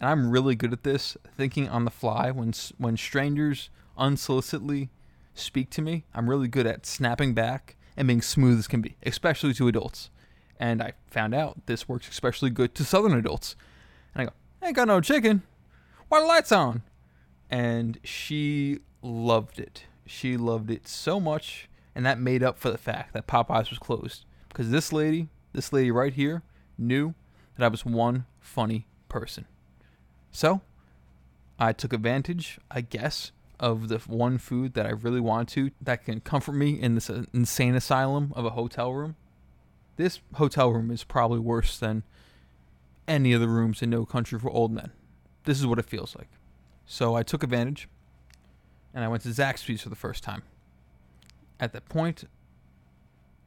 And 0.00 0.08
I'm 0.08 0.30
really 0.30 0.54
good 0.54 0.72
at 0.72 0.82
this, 0.82 1.16
thinking 1.36 1.68
on 1.68 1.84
the 1.84 1.90
fly 1.90 2.30
when 2.30 2.52
when 2.78 2.96
strangers 2.96 3.70
unsolicitedly 3.98 4.88
speak 5.36 5.70
to 5.70 5.82
me. 5.82 6.04
I'm 6.14 6.28
really 6.28 6.48
good 6.48 6.66
at 6.66 6.86
snapping 6.86 7.34
back 7.34 7.76
and 7.96 8.08
being 8.08 8.22
smooth 8.22 8.58
as 8.58 8.68
can 8.68 8.80
be, 8.80 8.96
especially 9.04 9.54
to 9.54 9.68
adults. 9.68 10.10
And 10.58 10.82
I 10.82 10.92
found 11.06 11.34
out 11.34 11.66
this 11.66 11.88
works 11.88 12.08
especially 12.08 12.50
good 12.50 12.74
to 12.74 12.84
southern 12.84 13.14
adults. 13.14 13.56
And 14.14 14.22
I 14.22 14.24
go, 14.26 14.32
"Ain't 14.62 14.76
got 14.76 14.88
no 14.88 15.00
chicken. 15.00 15.42
Why 16.08 16.20
the 16.20 16.26
lights 16.26 16.52
on?" 16.52 16.82
And 17.50 17.98
she 18.02 18.80
loved 19.02 19.58
it. 19.58 19.84
She 20.06 20.36
loved 20.36 20.70
it 20.70 20.88
so 20.88 21.20
much, 21.20 21.68
and 21.94 22.06
that 22.06 22.18
made 22.18 22.42
up 22.42 22.58
for 22.58 22.70
the 22.70 22.78
fact 22.78 23.12
that 23.12 23.26
Popeyes 23.26 23.70
was 23.70 23.78
closed. 23.78 24.24
Because 24.48 24.70
this 24.70 24.92
lady 24.92 25.28
this 25.56 25.72
lady 25.72 25.90
right 25.90 26.12
here 26.12 26.42
knew 26.78 27.14
that 27.56 27.64
I 27.64 27.68
was 27.68 27.84
one 27.84 28.26
funny 28.38 28.86
person. 29.08 29.46
So 30.30 30.60
I 31.58 31.72
took 31.72 31.94
advantage, 31.94 32.60
I 32.70 32.82
guess, 32.82 33.32
of 33.58 33.88
the 33.88 33.98
one 33.98 34.38
food 34.38 34.74
that 34.74 34.86
I 34.86 34.90
really 34.90 35.20
want 35.20 35.48
to 35.50 35.70
that 35.80 36.04
can 36.04 36.20
comfort 36.20 36.52
me 36.52 36.80
in 36.80 36.94
this 36.94 37.08
uh, 37.08 37.24
insane 37.32 37.74
asylum 37.74 38.32
of 38.36 38.44
a 38.44 38.50
hotel 38.50 38.92
room. 38.92 39.16
This 39.96 40.20
hotel 40.34 40.72
room 40.72 40.90
is 40.90 41.04
probably 41.04 41.38
worse 41.38 41.78
than 41.78 42.02
any 43.08 43.32
of 43.32 43.40
the 43.40 43.48
rooms 43.48 43.82
in 43.82 43.90
No 43.90 44.04
Country 44.04 44.38
for 44.38 44.50
Old 44.50 44.72
Men. 44.72 44.92
This 45.44 45.58
is 45.58 45.66
what 45.66 45.78
it 45.78 45.86
feels 45.86 46.14
like. 46.16 46.28
So 46.84 47.14
I 47.14 47.22
took 47.22 47.42
advantage 47.42 47.88
and 48.92 49.04
I 49.04 49.08
went 49.08 49.22
to 49.22 49.28
Zaxby's 49.30 49.82
for 49.82 49.88
the 49.88 49.96
first 49.96 50.22
time. 50.22 50.42
At 51.58 51.72
the 51.72 51.80
point 51.80 52.24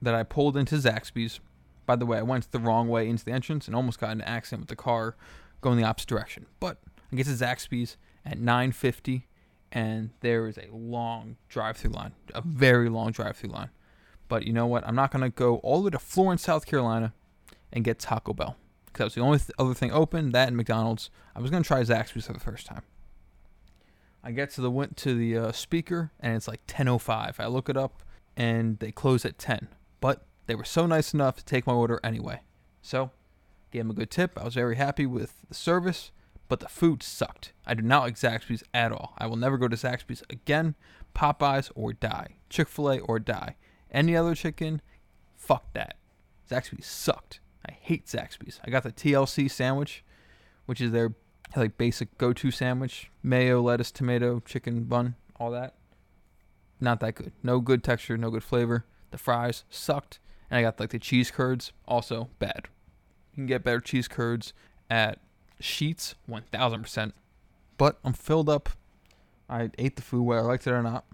that 0.02 0.16
I 0.16 0.24
pulled 0.24 0.58
into 0.58 0.76
Zaxby's, 0.76 1.40
by 1.86 1.96
the 1.96 2.06
way, 2.06 2.18
I 2.20 2.24
went 2.24 2.52
the 2.52 2.60
wrong 2.60 2.88
way 2.88 3.08
into 3.08 3.26
the 3.26 3.32
entrance 3.32 3.68
and 3.68 3.76
almost 3.76 4.00
got 4.00 4.12
in 4.12 4.22
an 4.22 4.28
accident 4.28 4.62
with 4.62 4.70
the 4.70 4.76
car 4.76 5.16
going 5.62 5.78
the 5.78 5.84
opposite 5.84 6.10
direction. 6.10 6.46
But 6.60 6.78
I 7.12 7.16
get 7.16 7.26
to 7.26 7.32
Zaxby's 7.32 7.98
at 8.26 8.38
9:50, 8.38 9.24
and 9.72 10.12
there 10.22 10.48
is 10.48 10.58
a 10.58 10.68
long 10.72 11.38
drive-through 11.48 11.92
line, 11.92 12.14
a 12.34 12.42
very 12.42 12.90
long 12.90 13.12
drive-through 13.12 13.52
line. 13.52 13.70
But 14.28 14.46
you 14.46 14.54
know 14.54 14.68
what? 14.68 14.88
I'm 14.88 14.96
not 14.96 15.12
gonna 15.12 15.30
go 15.30 15.58
all 15.58 15.80
the 15.80 15.86
way 15.86 15.92
to 15.92 16.00
Florence, 16.00 16.44
South 16.44 16.66
Carolina, 16.66 17.14
and 17.72 17.84
get 17.84 18.00
Taco 18.00 18.34
Bell 18.34 18.56
because 18.86 19.00
that 19.00 19.06
was 19.06 19.16
the 19.16 19.22
only 19.22 19.40
th- 19.40 19.52
other 19.58 19.74
thing 19.74 19.92
open. 19.92 20.32
That 20.32 20.48
and 20.48 20.58
McDonald's. 20.58 21.10
I 21.36 21.40
was 21.40 21.52
gonna 21.52 21.64
try 21.64 21.82
Zaxby's 21.82 22.28
for 22.28 22.34
the 22.34 22.40
first 22.40 22.66
time. 22.66 22.84
I 24.24 24.32
get 24.32 24.52
to 24.52 24.62
the 24.62 24.70
went 24.70 24.98
to 24.98 25.16
the 25.16 25.38
uh, 25.38 25.52
speaker 25.52 26.12
and 26.20 26.36
it's 26.36 26.48
like 26.48 26.66
10:05. 26.68 27.40
I 27.40 27.48
look 27.48 27.70
it 27.70 27.78
up 27.78 28.04
and 28.36 28.80
they 28.80 28.92
close 28.92 29.26
at 29.26 29.38
10. 29.38 29.68
But 30.02 30.26
they 30.48 30.56
were 30.56 30.66
so 30.66 30.86
nice 30.86 31.14
enough 31.14 31.38
to 31.38 31.46
take 31.46 31.68
my 31.68 31.74
order 31.74 32.00
anyway. 32.04 32.42
So, 32.82 33.12
gave 33.72 33.82
them 33.82 33.92
a 33.92 33.94
good 33.94 34.10
tip. 34.10 34.38
I 34.40 34.46
was 34.46 34.56
very 34.56 34.76
happy 34.76 35.06
with 35.06 35.36
the 35.48 35.56
service, 35.56 36.12
but 36.50 36.60
the 36.60 36.68
food 36.68 37.02
sucked. 37.02 37.54
I 37.66 37.74
do 37.74 37.82
not 37.82 38.04
like 38.04 38.16
Zaxby's 38.16 38.64
at 38.74 38.92
all. 38.92 39.14
I 39.18 39.28
will 39.28 39.38
never 39.38 39.58
go 39.58 39.70
to 39.70 39.78
Zaxby's 39.78 40.24
again. 40.30 40.76
Popeyes 41.16 41.72
or 41.76 41.94
die. 41.94 42.36
Chick 42.50 42.68
fil 42.68 42.92
A 42.92 43.00
or 43.00 43.20
die. 43.20 43.56
Any 43.92 44.16
other 44.16 44.36
chicken, 44.36 44.82
fuck 45.38 45.72
that. 45.74 45.96
Zaxby's 46.50 46.86
sucked. 46.86 47.40
I 47.66 47.72
hate 47.72 48.08
Zaxby's. 48.08 48.60
I 48.66 48.70
got 48.70 48.84
the 48.84 48.92
TLC 48.92 49.50
sandwich, 49.50 50.04
which 50.66 50.82
is 50.82 50.92
their 50.92 51.14
like 51.56 51.78
basic 51.78 52.18
go-to 52.18 52.52
sandwich: 52.52 53.10
mayo, 53.24 53.62
lettuce, 53.62 53.92
tomato, 53.92 54.42
chicken 54.42 54.84
bun, 54.84 55.16
all 55.40 55.52
that. 55.52 55.76
Not 56.82 57.00
that 57.00 57.16
good. 57.16 57.32
No 57.42 57.60
good 57.62 57.84
texture, 57.84 58.18
no 58.18 58.30
good 58.30 58.44
flavor. 58.44 58.86
The 59.12 59.18
fries 59.18 59.64
sucked 59.70 60.20
and 60.50 60.58
I 60.58 60.62
got 60.62 60.80
like 60.80 60.90
the 60.90 61.00
cheese 61.00 61.32
curds, 61.32 61.72
also 61.88 62.30
bad. 62.40 62.68
You 63.32 63.36
can 63.36 63.46
get 63.46 63.64
better 63.64 63.80
cheese 63.80 64.08
curds 64.08 64.54
at 64.90 65.20
Sheetz, 65.62 66.16
1000%. 66.30 67.12
But 67.78 67.98
I'm 68.04 68.14
filled 68.14 68.50
up. 68.50 68.70
I 69.50 69.72
ate 69.78 69.96
the 69.96 70.02
food 70.02 70.24
whether 70.24 70.42
I 70.42 70.44
liked 70.44 70.68
it 70.68 70.72
or 70.72 70.84
not. 70.84 71.06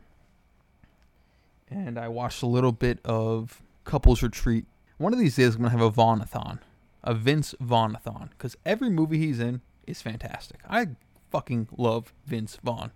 And 1.70 1.98
I 1.98 2.08
watched 2.08 2.44
a 2.44 2.48
little 2.48 2.72
bit 2.72 3.00
of 3.06 3.62
Couples 3.86 4.22
Retreat. 4.22 4.66
One 4.98 5.14
of 5.14 5.20
these 5.20 5.36
days, 5.36 5.56
I'm 5.56 5.62
going 5.62 5.72
to 5.72 5.78
have 5.78 5.86
a 5.86 5.90
Vaughn-a-thon, 5.90 6.60
Vince 7.08 7.56
Vaughn-a-thon, 7.60 8.30
because 8.38 8.56
every 8.66 8.90
movie 8.90 9.18
he's 9.18 9.40
in 9.40 9.62
is 9.88 10.02
fantastic. 10.02 10.60
I 10.70 10.90
fucking 11.32 11.70
love 11.76 12.14
Vince 12.26 12.58
Vaughn. 12.64 12.92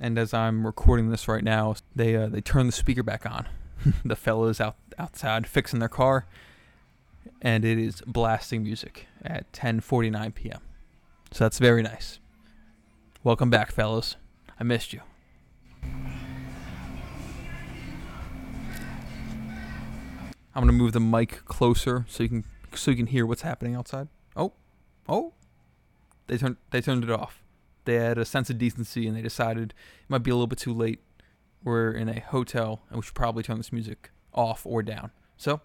And 0.00 0.18
as 0.18 0.32
I'm 0.32 0.64
recording 0.64 1.10
this 1.10 1.28
right 1.28 1.44
now, 1.44 1.74
they 1.94 2.16
uh, 2.16 2.28
they 2.28 2.40
turn 2.40 2.66
the 2.66 2.72
speaker 2.72 3.02
back 3.02 3.26
on. 3.30 3.46
the 4.04 4.16
fellas 4.16 4.60
out 4.60 4.76
outside 4.98 5.46
fixing 5.46 5.78
their 5.78 5.88
car, 5.88 6.26
and 7.42 7.64
it 7.64 7.78
is 7.78 8.02
blasting 8.06 8.62
music 8.62 9.06
at 9.22 9.50
10:49 9.52 10.34
p.m. 10.34 10.60
So 11.32 11.44
that's 11.44 11.58
very 11.58 11.82
nice. 11.82 12.18
Welcome 13.22 13.50
back, 13.50 13.70
fellas. 13.72 14.16
I 14.58 14.64
missed 14.64 14.92
you. 14.92 15.00
I'm 20.52 20.62
gonna 20.62 20.72
move 20.72 20.92
the 20.92 21.00
mic 21.00 21.44
closer 21.44 22.04
so 22.08 22.24
you 22.24 22.28
can 22.28 22.44
so 22.74 22.90
you 22.90 22.96
can 22.96 23.06
hear 23.06 23.24
what's 23.24 23.42
happening 23.42 23.74
outside. 23.74 24.08
Oh, 24.34 24.52
oh, 25.08 25.32
they 26.26 26.36
turned 26.36 26.56
they 26.70 26.80
turned 26.80 27.04
it 27.04 27.10
off. 27.10 27.42
They 27.84 27.94
had 27.94 28.18
a 28.18 28.24
sense 28.24 28.50
of 28.50 28.58
decency 28.58 29.06
and 29.06 29.16
they 29.16 29.22
decided 29.22 29.70
it 29.70 30.10
might 30.10 30.22
be 30.22 30.30
a 30.30 30.34
little 30.34 30.46
bit 30.46 30.58
too 30.58 30.74
late 30.74 31.00
we're 31.62 31.92
in 31.92 32.08
a 32.08 32.20
hotel 32.20 32.80
and 32.88 32.96
we 32.96 33.02
should 33.02 33.14
probably 33.14 33.42
turn 33.42 33.58
this 33.58 33.72
music 33.72 34.10
off 34.32 34.64
or 34.64 34.82
down. 34.82 35.10
So 35.36 35.60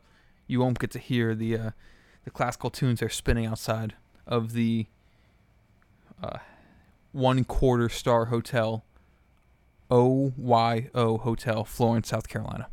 you 0.47 0.59
won't 0.59 0.79
get 0.79 0.91
to 0.91 0.99
hear 0.99 1.35
the 1.35 1.57
uh, 1.57 1.71
the 2.23 2.31
classical 2.31 2.69
tunes 2.69 2.99
they're 2.99 3.09
spinning 3.09 3.45
outside 3.45 3.95
of 4.27 4.53
the 4.53 4.87
uh, 6.21 6.39
one 7.11 7.43
quarter 7.43 7.89
star 7.89 8.25
hotel 8.25 8.83
OYO 9.89 11.19
Hotel, 11.19 11.63
Florence, 11.63 12.09
South 12.09 12.27
Carolina. 12.27 12.67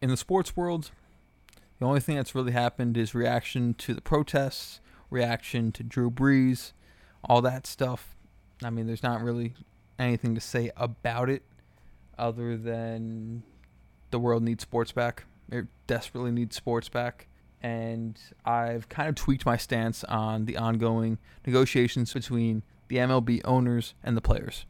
In 0.00 0.10
the 0.10 0.16
sports 0.16 0.56
world, 0.56 0.90
the 1.78 1.86
only 1.86 2.00
thing 2.00 2.16
that's 2.16 2.34
really 2.34 2.52
happened 2.52 2.96
is 2.96 3.14
reaction 3.14 3.74
to 3.74 3.94
the 3.94 4.00
protests, 4.00 4.80
reaction 5.10 5.72
to 5.72 5.82
Drew 5.82 6.10
Brees, 6.10 6.72
all 7.24 7.40
that 7.42 7.66
stuff. 7.66 8.16
I 8.62 8.70
mean, 8.70 8.86
there's 8.86 9.02
not 9.02 9.22
really 9.22 9.54
anything 9.98 10.34
to 10.34 10.40
say 10.40 10.70
about 10.76 11.30
it 11.30 11.42
other 12.18 12.56
than 12.56 13.42
the 14.10 14.18
world 14.18 14.42
needs 14.42 14.62
sports 14.62 14.92
back. 14.92 15.24
It 15.50 15.66
desperately 15.86 16.30
needs 16.30 16.56
sports 16.56 16.88
back. 16.88 17.27
And 17.62 18.18
I've 18.44 18.88
kind 18.88 19.08
of 19.08 19.14
tweaked 19.14 19.44
my 19.44 19.56
stance 19.56 20.04
on 20.04 20.44
the 20.44 20.56
ongoing 20.56 21.18
negotiations 21.44 22.12
between 22.12 22.62
the 22.88 22.96
MLB 22.96 23.40
owners 23.44 23.94
and 24.02 24.16
the 24.16 24.20
players. 24.20 24.64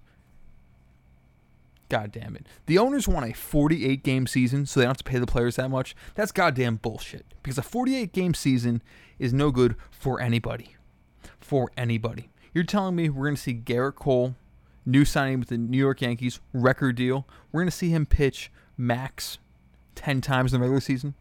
God 1.89 2.13
damn 2.13 2.37
it. 2.37 2.47
The 2.67 2.79
owners 2.79 3.09
want 3.09 3.31
a 3.31 3.35
48 3.35 4.03
game 4.03 4.27
season 4.27 4.67
so 4.67 4.81
they 4.81 4.85
don't 4.85 4.91
have 4.91 4.97
to 4.99 5.05
pay 5.05 5.19
the 5.19 5.27
players 5.27 5.57
that 5.57 5.71
much. 5.71 5.97
That's 6.15 6.33
goddamn 6.33 6.77
bullshit. 6.77 7.25
Because 7.43 7.59
a 7.59 7.63
48 7.63 8.13
game 8.13 8.35
season 8.35 8.83
is 9.19 9.33
no 9.33 9.51
good 9.51 9.75
for 9.91 10.21
anybody. 10.21 10.77
For 11.41 11.71
anybody. 11.77 12.31
You're 12.53 12.65
telling 12.65 12.97
me 12.97 13.09
we're 13.09 13.27
going 13.27 13.37
to 13.37 13.43
see 13.43 13.55
Gerrit 13.55 13.95
Cole 13.95 14.35
new 14.85 15.05
signing 15.05 15.39
with 15.39 15.49
the 15.49 15.59
New 15.59 15.79
York 15.79 16.03
Yankees, 16.03 16.41
record 16.53 16.97
deal. 16.97 17.27
We're 17.53 17.61
going 17.61 17.71
to 17.71 17.77
see 17.77 17.91
him 17.91 18.07
pitch 18.07 18.51
max 18.77 19.39
10 19.95 20.21
times 20.21 20.53
in 20.53 20.61
the 20.61 20.65
regular 20.65 20.81
season. 20.81 21.15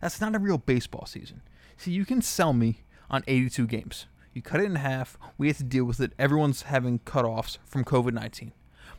That's 0.00 0.20
not 0.20 0.34
a 0.34 0.38
real 0.38 0.58
baseball 0.58 1.06
season. 1.06 1.42
See, 1.76 1.90
you 1.90 2.04
can 2.04 2.22
sell 2.22 2.52
me 2.52 2.82
on 3.10 3.22
82 3.26 3.66
games. 3.66 4.06
You 4.32 4.42
cut 4.42 4.60
it 4.60 4.64
in 4.64 4.76
half, 4.76 5.18
we 5.36 5.48
have 5.48 5.56
to 5.58 5.64
deal 5.64 5.84
with 5.84 6.00
it. 6.00 6.12
Everyone's 6.18 6.62
having 6.62 7.00
cutoffs 7.00 7.58
from 7.64 7.84
COVID 7.84 8.12
19. 8.12 8.52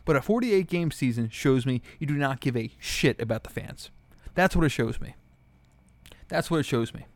But 0.04 0.16
a 0.16 0.22
48 0.22 0.66
game 0.66 0.90
season 0.90 1.28
shows 1.28 1.64
me 1.64 1.80
you 1.98 2.06
do 2.06 2.14
not 2.14 2.40
give 2.40 2.56
a 2.56 2.72
shit 2.78 3.20
about 3.20 3.44
the 3.44 3.50
fans. 3.50 3.90
That's 4.34 4.56
what 4.56 4.64
it 4.64 4.70
shows 4.70 5.00
me. 5.00 5.14
That's 6.28 6.50
what 6.50 6.60
it 6.60 6.66
shows 6.66 6.92
me. 6.92 7.06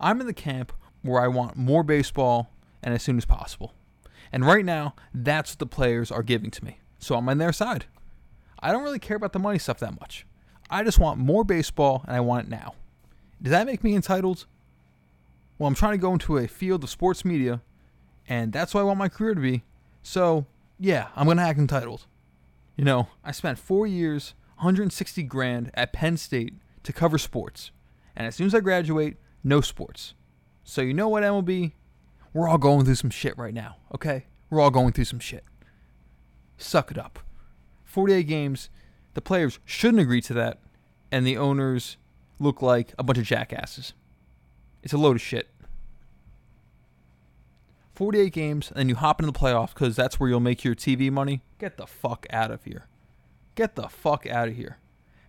I'm 0.00 0.20
in 0.20 0.26
the 0.26 0.32
camp 0.32 0.72
where 1.02 1.20
I 1.20 1.28
want 1.28 1.56
more 1.56 1.82
baseball 1.82 2.50
and 2.82 2.94
as 2.94 3.02
soon 3.02 3.18
as 3.18 3.24
possible. 3.24 3.74
And 4.30 4.46
right 4.46 4.64
now, 4.64 4.94
that's 5.12 5.52
what 5.52 5.58
the 5.58 5.66
players 5.66 6.10
are 6.10 6.22
giving 6.22 6.50
to 6.52 6.64
me. 6.64 6.78
So 6.98 7.16
I'm 7.16 7.28
on 7.28 7.38
their 7.38 7.52
side. 7.52 7.86
I 8.60 8.72
don't 8.72 8.84
really 8.84 8.98
care 8.98 9.16
about 9.16 9.32
the 9.32 9.38
money 9.38 9.58
stuff 9.58 9.78
that 9.80 10.00
much. 10.00 10.24
I 10.70 10.84
just 10.84 10.98
want 10.98 11.18
more 11.18 11.44
baseball 11.44 12.04
and 12.06 12.16
I 12.16 12.20
want 12.20 12.46
it 12.46 12.50
now. 12.50 12.74
Does 13.42 13.50
that 13.50 13.66
make 13.66 13.82
me 13.82 13.94
entitled? 13.94 14.46
Well, 15.58 15.68
I'm 15.68 15.74
trying 15.74 15.92
to 15.92 15.98
go 15.98 16.12
into 16.12 16.38
a 16.38 16.46
field 16.46 16.84
of 16.84 16.90
sports 16.90 17.24
media 17.24 17.60
and 18.28 18.52
that's 18.52 18.72
what 18.72 18.80
I 18.80 18.84
want 18.84 18.98
my 18.98 19.08
career 19.08 19.34
to 19.34 19.40
be. 19.40 19.64
So, 20.02 20.46
yeah, 20.78 21.08
I'm 21.16 21.26
going 21.26 21.36
to 21.36 21.42
act 21.42 21.58
entitled. 21.58 22.06
You 22.76 22.84
know, 22.84 23.08
I 23.24 23.32
spent 23.32 23.58
four 23.58 23.86
years, 23.86 24.34
160 24.56 25.22
grand 25.24 25.70
at 25.74 25.92
Penn 25.92 26.16
State 26.16 26.54
to 26.84 26.92
cover 26.92 27.18
sports. 27.18 27.70
And 28.16 28.26
as 28.26 28.36
soon 28.36 28.46
as 28.46 28.54
I 28.54 28.60
graduate, 28.60 29.16
no 29.42 29.60
sports. 29.60 30.14
So, 30.64 30.80
you 30.80 30.94
know 30.94 31.08
what, 31.08 31.22
MLB? 31.22 31.72
We're 32.32 32.48
all 32.48 32.58
going 32.58 32.84
through 32.84 32.94
some 32.94 33.10
shit 33.10 33.36
right 33.36 33.52
now, 33.52 33.76
okay? 33.94 34.26
We're 34.48 34.60
all 34.60 34.70
going 34.70 34.92
through 34.92 35.04
some 35.04 35.18
shit. 35.18 35.44
Suck 36.56 36.90
it 36.90 36.98
up. 36.98 37.18
48 37.84 38.22
games, 38.22 38.70
the 39.14 39.20
players 39.20 39.58
shouldn't 39.64 40.00
agree 40.00 40.22
to 40.22 40.34
that, 40.34 40.60
and 41.10 41.26
the 41.26 41.36
owners 41.36 41.98
look 42.42 42.60
like 42.60 42.92
a 42.98 43.02
bunch 43.02 43.18
of 43.18 43.24
jackasses. 43.24 43.94
It's 44.82 44.92
a 44.92 44.98
load 44.98 45.16
of 45.16 45.22
shit. 45.22 45.48
48 47.94 48.32
games, 48.32 48.68
and 48.70 48.78
then 48.78 48.88
you 48.88 48.96
hop 48.96 49.20
into 49.20 49.30
the 49.30 49.38
playoffs 49.38 49.74
because 49.74 49.94
that's 49.94 50.18
where 50.18 50.28
you'll 50.28 50.40
make 50.40 50.64
your 50.64 50.74
TV 50.74 51.10
money. 51.10 51.42
Get 51.58 51.76
the 51.76 51.86
fuck 51.86 52.26
out 52.30 52.50
of 52.50 52.64
here. 52.64 52.86
Get 53.54 53.76
the 53.76 53.88
fuck 53.88 54.26
out 54.26 54.48
of 54.48 54.56
here. 54.56 54.78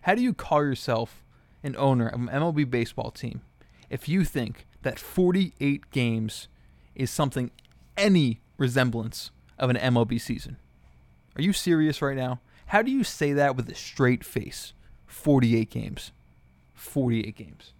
How 0.01 0.15
do 0.15 0.21
you 0.21 0.33
call 0.33 0.63
yourself 0.63 1.23
an 1.61 1.75
owner 1.77 2.07
of 2.07 2.21
an 2.21 2.27
MLB 2.27 2.69
baseball 2.69 3.11
team 3.11 3.41
if 3.89 4.09
you 4.09 4.23
think 4.23 4.65
that 4.81 4.99
48 4.99 5.91
games 5.91 6.47
is 6.95 7.11
something 7.11 7.51
any 7.97 8.41
resemblance 8.57 9.31
of 9.59 9.69
an 9.69 9.77
MLB 9.77 10.19
season? 10.19 10.57
Are 11.35 11.41
you 11.41 11.53
serious 11.53 12.01
right 12.01 12.17
now? 12.17 12.39
How 12.67 12.81
do 12.81 12.91
you 12.91 13.03
say 13.03 13.33
that 13.33 13.55
with 13.55 13.69
a 13.69 13.75
straight 13.75 14.23
face? 14.23 14.73
48 15.05 15.69
games. 15.69 16.11
48 16.83 17.35
games. 17.35 17.73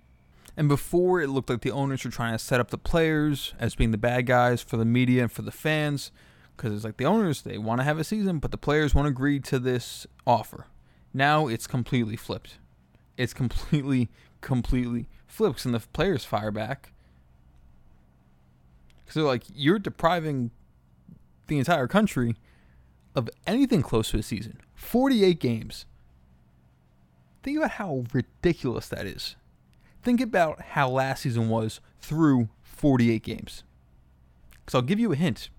And 0.55 0.67
before 0.67 1.22
it 1.22 1.29
looked 1.29 1.50
like 1.50 1.62
the 1.62 1.72
owners 1.72 2.05
were 2.05 2.12
trying 2.12 2.33
to 2.33 2.39
set 2.39 2.60
up 2.60 2.69
the 2.69 2.77
players 2.77 3.53
as 3.60 3.75
being 3.75 3.91
the 3.91 3.98
bad 3.98 4.25
guys 4.25 4.62
for 4.62 4.77
the 4.77 4.86
media 4.86 5.24
and 5.24 5.31
for 5.31 5.41
the 5.41 5.51
fans. 5.51 6.12
Because 6.55 6.74
it's 6.74 6.83
like 6.83 6.98
the 6.98 7.05
owners, 7.05 7.41
they 7.41 7.57
want 7.57 7.79
to 7.79 7.83
have 7.83 7.98
a 7.98 8.03
season, 8.03 8.38
but 8.39 8.51
the 8.51 8.57
players 8.57 8.93
won't 8.93 9.07
agree 9.07 9.39
to 9.39 9.57
this 9.57 10.05
offer. 10.27 10.67
Now 11.13 11.48
it's 11.48 11.65
completely 11.65 12.15
flipped. 12.15 12.60
It's 13.17 13.33
completely, 13.33 14.10
completely 14.41 15.10
flipped. 15.27 15.65
And 15.65 15.74
the 15.74 15.79
players 15.79 16.24
fire 16.24 16.51
back. 16.51 16.93
Because 19.03 19.15
they're 19.15 19.24
like, 19.24 19.43
you're 19.53 19.79
depriving 19.79 20.51
the 21.48 21.57
entire 21.57 21.88
country 21.88 22.36
of 23.15 23.29
anything 23.45 23.81
close 23.81 24.12
to 24.12 24.17
a 24.17 24.24
season. 24.24 24.62
48 24.75 25.39
games. 25.39 25.86
Think 27.43 27.57
about 27.57 27.71
how 27.71 28.05
ridiculous 28.13 28.88
that 28.88 29.05
is. 29.05 29.35
Think 30.01 30.21
about 30.21 30.62
how 30.62 30.89
last 30.89 31.23
season 31.23 31.50
was 31.50 31.81
through 32.00 32.50
48 32.62 33.21
games. 33.21 33.63
Because 34.51 34.75
I'll 34.75 34.82
give 34.82 34.99
you 34.99 35.12
a 35.12 35.17
hint. 35.17 35.49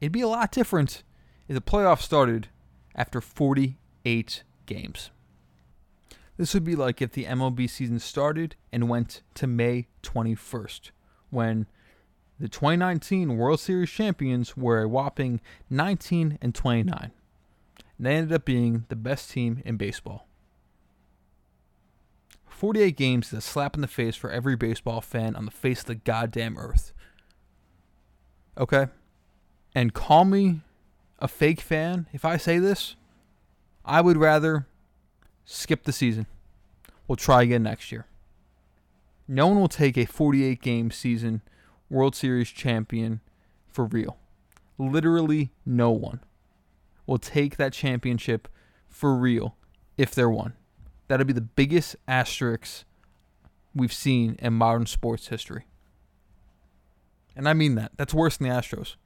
It'd 0.00 0.12
be 0.12 0.20
a 0.20 0.28
lot 0.28 0.50
different 0.50 1.04
if 1.48 1.54
the 1.54 1.60
playoffs 1.60 2.02
started 2.02 2.48
after 2.94 3.20
48 3.20 4.42
games. 4.66 5.10
This 6.36 6.52
would 6.52 6.64
be 6.64 6.74
like 6.74 7.00
if 7.00 7.12
the 7.12 7.24
MLB 7.24 7.70
season 7.70 7.98
started 7.98 8.56
and 8.72 8.88
went 8.88 9.22
to 9.34 9.46
May 9.46 9.86
21st, 10.02 10.90
when 11.30 11.66
the 12.38 12.48
2019 12.48 13.36
World 13.36 13.60
Series 13.60 13.90
champions 13.90 14.56
were 14.56 14.82
a 14.82 14.88
whopping 14.88 15.40
19 15.70 16.38
and 16.42 16.54
29. 16.54 17.12
And 17.96 18.06
they 18.06 18.16
ended 18.16 18.34
up 18.34 18.44
being 18.44 18.84
the 18.88 18.96
best 18.96 19.30
team 19.30 19.62
in 19.64 19.76
baseball. 19.76 20.26
48 22.56 22.96
games 22.96 23.26
is 23.28 23.32
a 23.34 23.40
slap 23.42 23.74
in 23.74 23.82
the 23.82 23.86
face 23.86 24.16
for 24.16 24.30
every 24.30 24.56
baseball 24.56 25.02
fan 25.02 25.36
on 25.36 25.44
the 25.44 25.50
face 25.50 25.80
of 25.80 25.86
the 25.86 25.94
goddamn 25.94 26.56
earth. 26.56 26.94
Okay? 28.56 28.86
And 29.74 29.92
call 29.92 30.24
me 30.24 30.62
a 31.18 31.28
fake 31.28 31.60
fan 31.60 32.06
if 32.14 32.24
I 32.24 32.38
say 32.38 32.58
this. 32.58 32.96
I 33.84 34.00
would 34.00 34.16
rather 34.16 34.66
skip 35.44 35.84
the 35.84 35.92
season. 35.92 36.26
We'll 37.06 37.16
try 37.16 37.42
again 37.42 37.62
next 37.62 37.92
year. 37.92 38.06
No 39.28 39.48
one 39.48 39.60
will 39.60 39.68
take 39.68 39.98
a 39.98 40.06
48 40.06 40.62
game 40.62 40.90
season 40.90 41.42
World 41.90 42.16
Series 42.16 42.48
champion 42.48 43.20
for 43.68 43.84
real. 43.84 44.16
Literally 44.78 45.50
no 45.66 45.90
one 45.90 46.20
will 47.06 47.18
take 47.18 47.58
that 47.58 47.74
championship 47.74 48.48
for 48.88 49.14
real 49.14 49.56
if 49.98 50.14
they're 50.14 50.30
one. 50.30 50.54
That'll 51.08 51.26
be 51.26 51.32
the 51.32 51.40
biggest 51.40 51.96
asterisk 52.08 52.84
we've 53.74 53.92
seen 53.92 54.36
in 54.40 54.54
modern 54.54 54.86
sports 54.86 55.28
history. 55.28 55.66
And 57.36 57.48
I 57.48 57.52
mean 57.52 57.74
that. 57.74 57.92
That's 57.96 58.14
worse 58.14 58.36
than 58.36 58.48
the 58.48 58.54
Astros. 58.54 58.96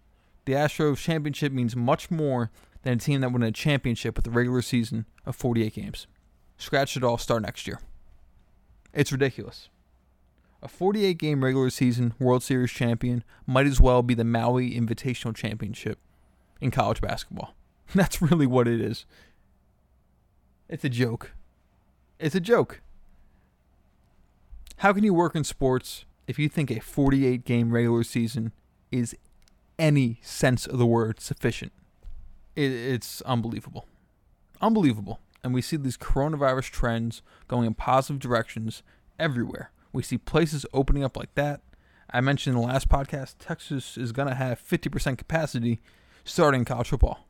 The 0.45 0.53
Astros 0.53 0.99
championship 0.99 1.53
means 1.53 1.77
much 1.77 2.11
more 2.11 2.51
than 2.83 2.95
a 2.95 2.97
team 2.97 3.21
that 3.21 3.33
won 3.33 3.43
a 3.43 3.53
championship 3.53 4.17
with 4.17 4.27
a 4.27 4.31
regular 4.31 4.63
season 4.63 5.05
of 5.27 5.37
48 5.37 5.75
games. 5.75 6.07
Scratch 6.57 6.97
it 6.97 7.05
all, 7.05 7.19
start 7.19 7.43
next 7.43 7.67
year. 7.67 7.81
It's 8.93 9.13
ridiculous. 9.13 9.69
A 10.63 10.69
48 10.69 11.19
game 11.19 11.43
regular 11.43 11.71
season 11.71 12.15
World 12.19 12.43
Series 12.43 12.71
champion 12.71 13.25
might 13.47 13.67
as 13.67 13.81
well 13.81 14.03
be 14.03 14.15
the 14.15 14.25
Maui 14.25 14.73
Invitational 14.73 15.35
Championship 15.35 15.99
in 16.61 16.71
college 16.71 17.01
basketball. 17.01 17.55
That's 17.95 18.21
really 18.21 18.47
what 18.47 18.69
it 18.69 18.81
is. 18.81 19.07
It's 20.69 20.85
a 20.85 20.89
joke. 20.89 21.33
It's 22.21 22.35
a 22.35 22.41
joke. 22.41 22.83
How 24.79 24.93
can 24.93 25.05
you 25.05 25.15
work 25.15 25.35
in 25.35 25.43
sports 25.43 26.05
if 26.27 26.39
you 26.39 26.51
think 26.51 26.71
a 26.71 26.79
48 26.79 27.45
game 27.45 27.71
regular 27.71 28.03
season 28.05 28.53
is 28.91 29.17
any 29.79 30.21
sense 30.23 30.67
of 30.67 30.79
the 30.79 30.87
word 30.87 31.19
sufficient? 31.21 31.73
It, 32.55 32.73
it's 32.73 33.23
unbelievable. 33.23 33.87
Unbelievable. 34.61 35.19
And 35.43 35.55
we 35.55 35.63
see 35.63 35.79
these 35.79 35.97
coronavirus 35.97 36.71
trends 36.71 37.23
going 37.49 37.67
in 37.67 37.73
positive 37.73 38.21
directions 38.21 38.83
everywhere. 39.19 39.71
We 39.91 40.03
see 40.03 40.19
places 40.19 40.67
opening 40.75 41.03
up 41.03 41.17
like 41.17 41.35
that. 41.37 41.63
I 42.11 42.21
mentioned 42.21 42.55
in 42.55 42.61
the 42.61 42.69
last 42.69 42.91
podcast, 42.91 43.37
Texas 43.39 43.97
is 43.97 44.13
going 44.13 44.29
to 44.29 44.35
have 44.35 44.61
50% 44.63 45.17
capacity 45.17 45.81
starting 46.25 46.67
college 46.67 46.89
football. 46.89 47.27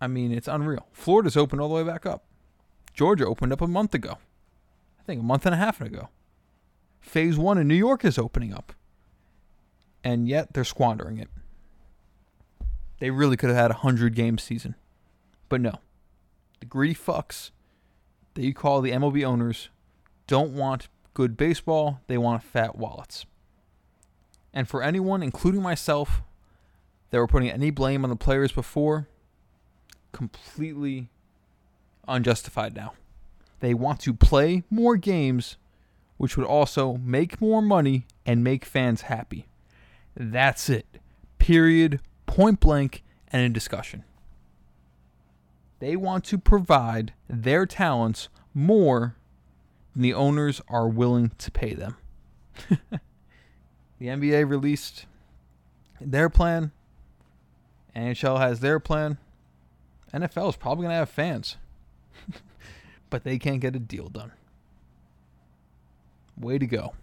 I 0.00 0.06
mean, 0.06 0.30
it's 0.30 0.48
unreal. 0.48 0.86
Florida's 0.92 1.36
open 1.36 1.58
all 1.58 1.68
the 1.68 1.74
way 1.74 1.82
back 1.82 2.06
up. 2.06 2.24
Georgia 2.92 3.26
opened 3.26 3.52
up 3.52 3.60
a 3.60 3.66
month 3.66 3.94
ago. 3.94 4.18
I 4.98 5.02
think 5.04 5.20
a 5.20 5.24
month 5.24 5.46
and 5.46 5.54
a 5.54 5.58
half 5.58 5.80
ago. 5.80 6.08
Phase 7.00 7.36
one 7.36 7.58
in 7.58 7.66
New 7.66 7.74
York 7.74 8.04
is 8.04 8.18
opening 8.18 8.52
up. 8.52 8.72
And 10.04 10.28
yet 10.28 10.52
they're 10.52 10.64
squandering 10.64 11.18
it. 11.18 11.28
They 12.98 13.10
really 13.10 13.36
could 13.36 13.48
have 13.48 13.58
had 13.58 13.70
a 13.70 13.82
100 13.82 14.14
game 14.14 14.38
season. 14.38 14.74
But 15.48 15.60
no. 15.60 15.80
The 16.60 16.66
greedy 16.66 16.94
fucks 16.94 17.50
that 18.34 18.42
you 18.42 18.54
call 18.54 18.80
the 18.80 18.92
MLB 18.92 19.24
owners 19.24 19.68
don't 20.26 20.52
want 20.52 20.88
good 21.14 21.36
baseball, 21.36 22.00
they 22.06 22.16
want 22.16 22.42
fat 22.42 22.76
wallets. 22.76 23.26
And 24.54 24.68
for 24.68 24.82
anyone, 24.82 25.22
including 25.22 25.62
myself, 25.62 26.22
that 27.10 27.18
were 27.18 27.26
putting 27.26 27.50
any 27.50 27.70
blame 27.70 28.04
on 28.04 28.10
the 28.10 28.16
players 28.16 28.52
before, 28.52 29.06
completely 30.12 31.08
unjustified 32.08 32.74
now. 32.74 32.94
They 33.60 33.74
want 33.74 34.00
to 34.00 34.12
play 34.12 34.64
more 34.70 34.96
games, 34.96 35.56
which 36.16 36.36
would 36.36 36.46
also 36.46 36.96
make 36.96 37.40
more 37.40 37.62
money 37.62 38.06
and 38.26 38.42
make 38.42 38.64
fans 38.64 39.02
happy. 39.02 39.46
That's 40.16 40.68
it. 40.68 40.86
Period. 41.38 42.00
Point 42.26 42.60
blank 42.60 43.02
and 43.32 43.42
in 43.42 43.52
discussion. 43.52 44.04
They 45.78 45.96
want 45.96 46.24
to 46.26 46.38
provide 46.38 47.12
their 47.28 47.66
talents 47.66 48.28
more 48.54 49.16
than 49.94 50.02
the 50.02 50.14
owners 50.14 50.60
are 50.68 50.88
willing 50.88 51.32
to 51.38 51.50
pay 51.50 51.74
them. 51.74 51.96
the 52.68 54.06
NBA 54.06 54.48
released 54.48 55.06
their 56.00 56.28
plan. 56.28 56.72
NHL 57.96 58.38
has 58.38 58.60
their 58.60 58.80
plan. 58.80 59.18
NFL 60.12 60.50
is 60.50 60.56
probably 60.56 60.84
going 60.84 60.92
to 60.92 60.98
have 60.98 61.10
fans. 61.10 61.56
but 63.10 63.24
they 63.24 63.38
can't 63.38 63.60
get 63.60 63.76
a 63.76 63.78
deal 63.78 64.08
done. 64.08 64.32
Way 66.38 66.58
to 66.58 66.66
go. 66.66 66.94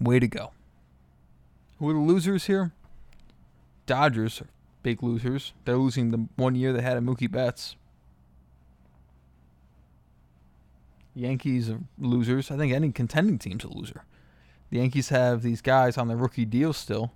Way 0.00 0.18
to 0.18 0.26
go. 0.26 0.52
Who 1.78 1.90
are 1.90 1.92
the 1.92 1.98
losers 1.98 2.46
here? 2.46 2.72
Dodgers 3.86 4.40
are 4.40 4.48
big 4.82 5.02
losers. 5.02 5.52
They're 5.64 5.76
losing 5.76 6.10
the 6.10 6.28
one 6.36 6.54
year 6.54 6.72
they 6.72 6.82
had 6.82 6.96
a 6.96 7.00
Mookie 7.00 7.30
Betts. 7.30 7.76
Yankees 11.14 11.70
are 11.70 11.80
losers. 11.98 12.50
I 12.50 12.56
think 12.56 12.72
any 12.72 12.90
contending 12.90 13.38
team's 13.38 13.64
a 13.64 13.68
loser. 13.68 14.04
The 14.70 14.78
Yankees 14.78 15.10
have 15.10 15.42
these 15.42 15.60
guys 15.60 15.96
on 15.96 16.08
their 16.08 16.16
rookie 16.16 16.44
deal 16.44 16.72
still, 16.72 17.12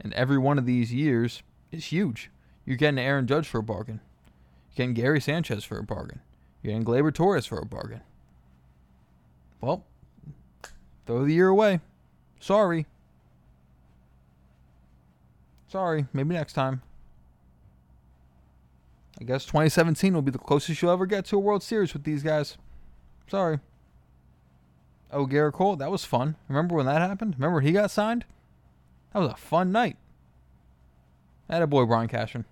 and 0.00 0.12
every 0.14 0.38
one 0.38 0.58
of 0.58 0.66
these 0.66 0.92
years 0.92 1.42
is 1.72 1.86
huge. 1.86 2.30
You're 2.64 2.76
getting 2.76 2.98
Aaron 2.98 3.26
Judge 3.26 3.48
for 3.48 3.58
a 3.58 3.62
bargain. 3.62 4.00
You're 4.74 4.86
getting 4.86 4.94
Gary 4.94 5.20
Sanchez 5.20 5.64
for 5.64 5.78
a 5.78 5.82
bargain. 5.82 6.20
You're 6.62 6.72
getting 6.72 6.86
Gleyber 6.86 7.12
Torres 7.12 7.44
for 7.44 7.58
a 7.58 7.66
bargain. 7.66 8.00
Well, 9.60 9.84
throw 11.06 11.24
the 11.24 11.34
year 11.34 11.48
away. 11.48 11.80
Sorry. 12.40 12.86
Sorry. 15.68 16.06
Maybe 16.12 16.34
next 16.34 16.54
time. 16.54 16.80
I 19.20 19.24
guess 19.24 19.44
2017 19.44 20.14
will 20.14 20.22
be 20.22 20.30
the 20.30 20.38
closest 20.38 20.80
you'll 20.80 20.90
ever 20.90 21.06
get 21.06 21.26
to 21.26 21.36
a 21.36 21.40
World 21.40 21.62
Series 21.62 21.92
with 21.92 22.04
these 22.04 22.22
guys. 22.22 22.56
Sorry. 23.28 23.60
Oh, 25.12 25.26
Gerrit 25.26 25.52
Cole, 25.52 25.76
that 25.76 25.90
was 25.90 26.06
fun. 26.06 26.36
Remember 26.48 26.74
when 26.74 26.86
that 26.86 27.02
happened? 27.02 27.34
Remember 27.34 27.56
when 27.56 27.66
he 27.66 27.72
got 27.72 27.90
signed? 27.90 28.24
That 29.12 29.20
was 29.20 29.30
a 29.30 29.36
fun 29.36 29.70
night. 29.70 29.98
That 31.48 31.60
a 31.60 31.66
boy, 31.66 31.84
Brian 31.84 32.08
Cashman. 32.08 32.46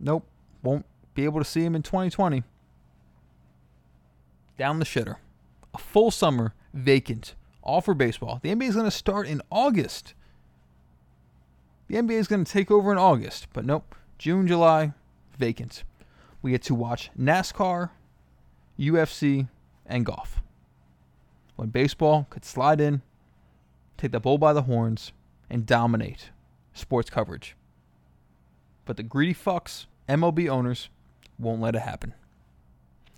Nope, 0.00 0.26
won't 0.66 0.84
be 1.14 1.24
able 1.24 1.40
to 1.40 1.44
see 1.44 1.64
him 1.64 1.76
in 1.76 1.82
2020. 1.82 2.42
Down 4.58 4.78
the 4.78 4.84
shitter. 4.84 5.16
A 5.72 5.78
full 5.78 6.10
summer 6.10 6.54
vacant, 6.74 7.34
all 7.62 7.80
for 7.80 7.94
baseball. 7.94 8.40
The 8.42 8.54
NBA 8.54 8.68
is 8.68 8.74
going 8.74 8.86
to 8.86 8.90
start 8.90 9.28
in 9.28 9.40
August. 9.50 10.14
The 11.88 11.96
NBA 11.96 12.12
is 12.12 12.26
going 12.26 12.44
to 12.44 12.50
take 12.50 12.70
over 12.70 12.90
in 12.90 12.98
August, 12.98 13.46
but 13.52 13.64
nope. 13.64 13.94
June, 14.18 14.46
July, 14.46 14.92
vacant. 15.38 15.84
We 16.42 16.50
get 16.50 16.62
to 16.62 16.74
watch 16.74 17.10
NASCAR, 17.18 17.90
UFC, 18.78 19.48
and 19.84 20.04
golf. 20.04 20.42
When 21.54 21.68
baseball 21.68 22.26
could 22.28 22.44
slide 22.44 22.80
in, 22.80 23.02
take 23.96 24.12
the 24.12 24.20
bull 24.20 24.38
by 24.38 24.52
the 24.52 24.62
horns, 24.62 25.12
and 25.48 25.64
dominate 25.64 26.30
sports 26.72 27.08
coverage. 27.08 27.56
But 28.84 28.96
the 28.96 29.02
greedy 29.02 29.34
fucks, 29.34 29.86
MLB 30.08 30.48
owners, 30.48 30.88
won't 31.38 31.60
let 31.60 31.74
it 31.74 31.80
happen. 31.80 32.14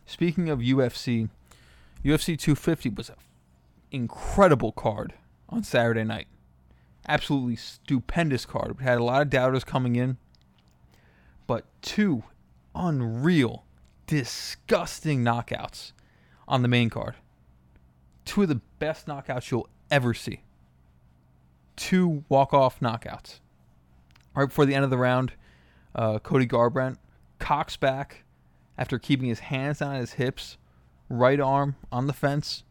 Speaking 0.06 0.48
of 0.48 0.60
UFC, 0.60 1.28
UFC 2.04 2.38
250 2.38 2.88
was 2.90 3.10
an 3.10 3.16
incredible 3.90 4.72
card 4.72 5.14
on 5.48 5.62
Saturday 5.62 6.04
night. 6.04 6.28
Absolutely 7.06 7.56
stupendous 7.56 8.46
card. 8.46 8.78
We 8.78 8.84
had 8.84 8.98
a 8.98 9.04
lot 9.04 9.22
of 9.22 9.30
doubters 9.30 9.64
coming 9.64 9.96
in, 9.96 10.16
but 11.46 11.64
two 11.82 12.24
unreal, 12.74 13.64
disgusting 14.06 15.24
knockouts 15.24 15.92
on 16.46 16.62
the 16.62 16.68
main 16.68 16.90
card. 16.90 17.16
Two 18.24 18.42
of 18.42 18.48
the 18.48 18.60
best 18.78 19.06
knockouts 19.06 19.50
you'll 19.50 19.68
ever 19.90 20.14
see. 20.14 20.42
Two 21.76 22.24
walk-off 22.28 22.80
knockouts. 22.80 23.40
Right 24.34 24.46
before 24.46 24.66
the 24.66 24.74
end 24.74 24.84
of 24.84 24.90
the 24.90 24.98
round, 24.98 25.32
uh, 25.98 26.20
Cody 26.20 26.46
Garbrandt 26.46 26.96
cocks 27.40 27.76
back 27.76 28.24
after 28.78 28.98
keeping 29.00 29.28
his 29.28 29.40
hands 29.40 29.80
down 29.80 29.96
his 29.96 30.12
hips, 30.12 30.56
right 31.08 31.40
arm 31.40 31.74
on 31.90 32.06
the 32.06 32.12
fence, 32.12 32.62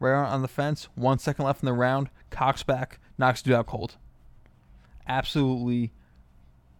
right 0.00 0.12
arm 0.12 0.32
on 0.32 0.42
the 0.42 0.48
fence. 0.48 0.88
One 0.94 1.18
second 1.18 1.44
left 1.44 1.62
in 1.62 1.66
the 1.66 1.74
round, 1.74 2.08
cocks 2.30 2.62
back, 2.62 2.98
knocks 3.18 3.42
dude 3.42 3.52
out 3.52 3.66
cold. 3.66 3.96
Absolutely 5.06 5.92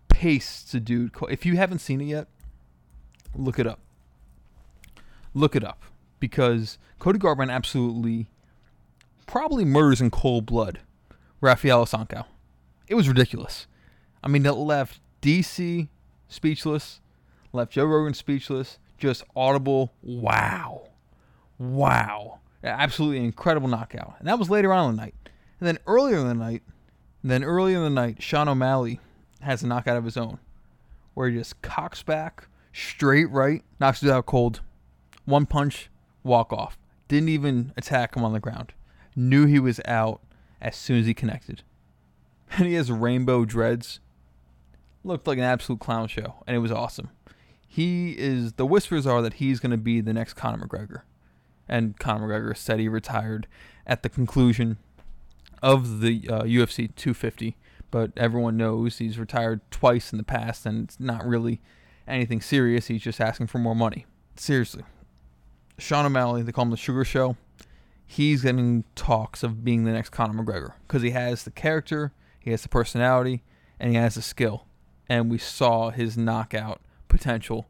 pastes 0.09 0.73
a 0.73 0.81
dude. 0.81 1.12
If 1.29 1.44
you 1.44 1.57
haven't 1.57 1.81
seen 1.81 2.01
it 2.01 2.07
yet, 2.07 2.29
look 3.35 3.59
it 3.59 3.66
up. 3.66 3.81
Look 5.35 5.55
it 5.55 5.62
up 5.62 5.83
because 6.20 6.79
Cody 6.99 7.18
Garbrandt 7.18 7.53
absolutely 7.53 8.29
probably 9.27 9.66
murders 9.66 10.01
in 10.01 10.11
cold 10.11 10.46
blood 10.46 10.81
Raphael 11.42 11.85
Assunção. 11.85 12.25
It 12.88 12.94
was 12.94 13.09
ridiculous. 13.09 13.66
I 14.25 14.29
mean, 14.29 14.44
it 14.46 14.53
left 14.53 15.01
DC 15.22 15.88
speechless, 16.28 17.00
left 17.52 17.72
Joe 17.72 17.85
Rogan 17.85 18.14
speechless, 18.14 18.78
just 18.98 19.24
audible, 19.35 19.92
wow. 20.02 20.88
Wow. 21.59 22.40
Absolutely 22.62 23.24
incredible 23.24 23.68
knockout. 23.68 24.16
And 24.18 24.28
that 24.28 24.38
was 24.38 24.50
later 24.50 24.72
on 24.72 24.90
in 24.90 24.96
the 24.96 25.02
night. 25.02 25.14
And 25.59 25.66
then 25.66 25.78
earlier 25.87 26.18
in 26.18 26.28
the 26.28 26.35
night, 26.35 26.62
then 27.22 27.44
earlier 27.44 27.78
in 27.78 27.85
the 27.85 27.90
night, 27.90 28.22
Sean 28.22 28.48
O'Malley 28.48 29.00
has 29.40 29.62
a 29.62 29.66
knockout 29.66 29.96
of 29.96 30.04
his 30.04 30.16
own 30.16 30.38
where 31.14 31.28
he 31.28 31.37
just 31.37 31.61
cocks 31.62 32.02
back, 32.02 32.48
straight 32.72 33.30
right, 33.30 33.62
knocks 33.78 34.02
it 34.02 34.11
out 34.11 34.26
cold. 34.26 34.61
One 35.24 35.46
punch, 35.46 35.90
walk 36.22 36.52
off. 36.52 36.78
Didn't 37.09 37.28
even 37.28 37.72
attack 37.76 38.16
him 38.16 38.24
on 38.24 38.33
the 38.33 38.40
ground. 38.40 38.72
Knew 39.16 39.46
he 39.46 39.59
was 39.59 39.80
out 39.85 40.20
as 40.61 40.76
soon 40.76 41.00
as 41.00 41.06
he 41.06 41.14
connected. 41.14 41.62
And 42.59 42.66
he 42.66 42.74
has 42.74 42.90
rainbow 42.90 43.44
dreads. 43.44 44.00
Looked 45.02 45.26
like 45.26 45.38
an 45.38 45.44
absolute 45.44 45.80
clown 45.80 46.08
show, 46.08 46.42
and 46.46 46.54
it 46.54 46.60
was 46.60 46.72
awesome. 46.72 47.10
He 47.66 48.18
is 48.18 48.54
the 48.54 48.66
whispers 48.66 49.06
are 49.06 49.22
that 49.22 49.34
he's 49.34 49.60
going 49.60 49.70
to 49.70 49.76
be 49.76 50.00
the 50.00 50.12
next 50.12 50.34
Conor 50.34 50.66
McGregor. 50.66 51.02
And 51.68 51.98
Conor 51.98 52.26
McGregor 52.26 52.56
said 52.56 52.80
he 52.80 52.88
retired 52.88 53.46
at 53.86 54.02
the 54.02 54.08
conclusion 54.08 54.76
of 55.62 56.00
the 56.00 56.28
uh, 56.28 56.42
UFC 56.42 56.94
250, 56.96 57.56
but 57.90 58.10
everyone 58.16 58.56
knows 58.56 58.98
he's 58.98 59.18
retired 59.18 59.60
twice 59.70 60.12
in 60.12 60.18
the 60.18 60.24
past, 60.24 60.66
and 60.66 60.84
it's 60.84 60.98
not 60.98 61.24
really 61.24 61.60
anything 62.08 62.40
serious. 62.40 62.88
He's 62.88 63.02
just 63.02 63.20
asking 63.20 63.46
for 63.46 63.58
more 63.58 63.76
money. 63.76 64.06
Seriously, 64.36 64.82
Sean 65.78 66.06
O'Malley, 66.06 66.42
they 66.42 66.52
call 66.52 66.64
him 66.64 66.70
the 66.70 66.76
Sugar 66.76 67.04
Show. 67.04 67.36
He's 68.04 68.42
getting 68.42 68.84
talks 68.96 69.42
of 69.42 69.64
being 69.64 69.84
the 69.84 69.92
next 69.92 70.10
Conor 70.10 70.42
McGregor 70.42 70.72
because 70.86 71.02
he 71.02 71.10
has 71.10 71.44
the 71.44 71.50
character, 71.50 72.12
he 72.40 72.50
has 72.50 72.62
the 72.62 72.68
personality, 72.68 73.44
and 73.78 73.90
he 73.90 73.96
has 73.96 74.16
the 74.16 74.22
skill. 74.22 74.66
And 75.11 75.29
we 75.29 75.38
saw 75.38 75.90
his 75.90 76.16
knockout 76.16 76.81
potential 77.09 77.66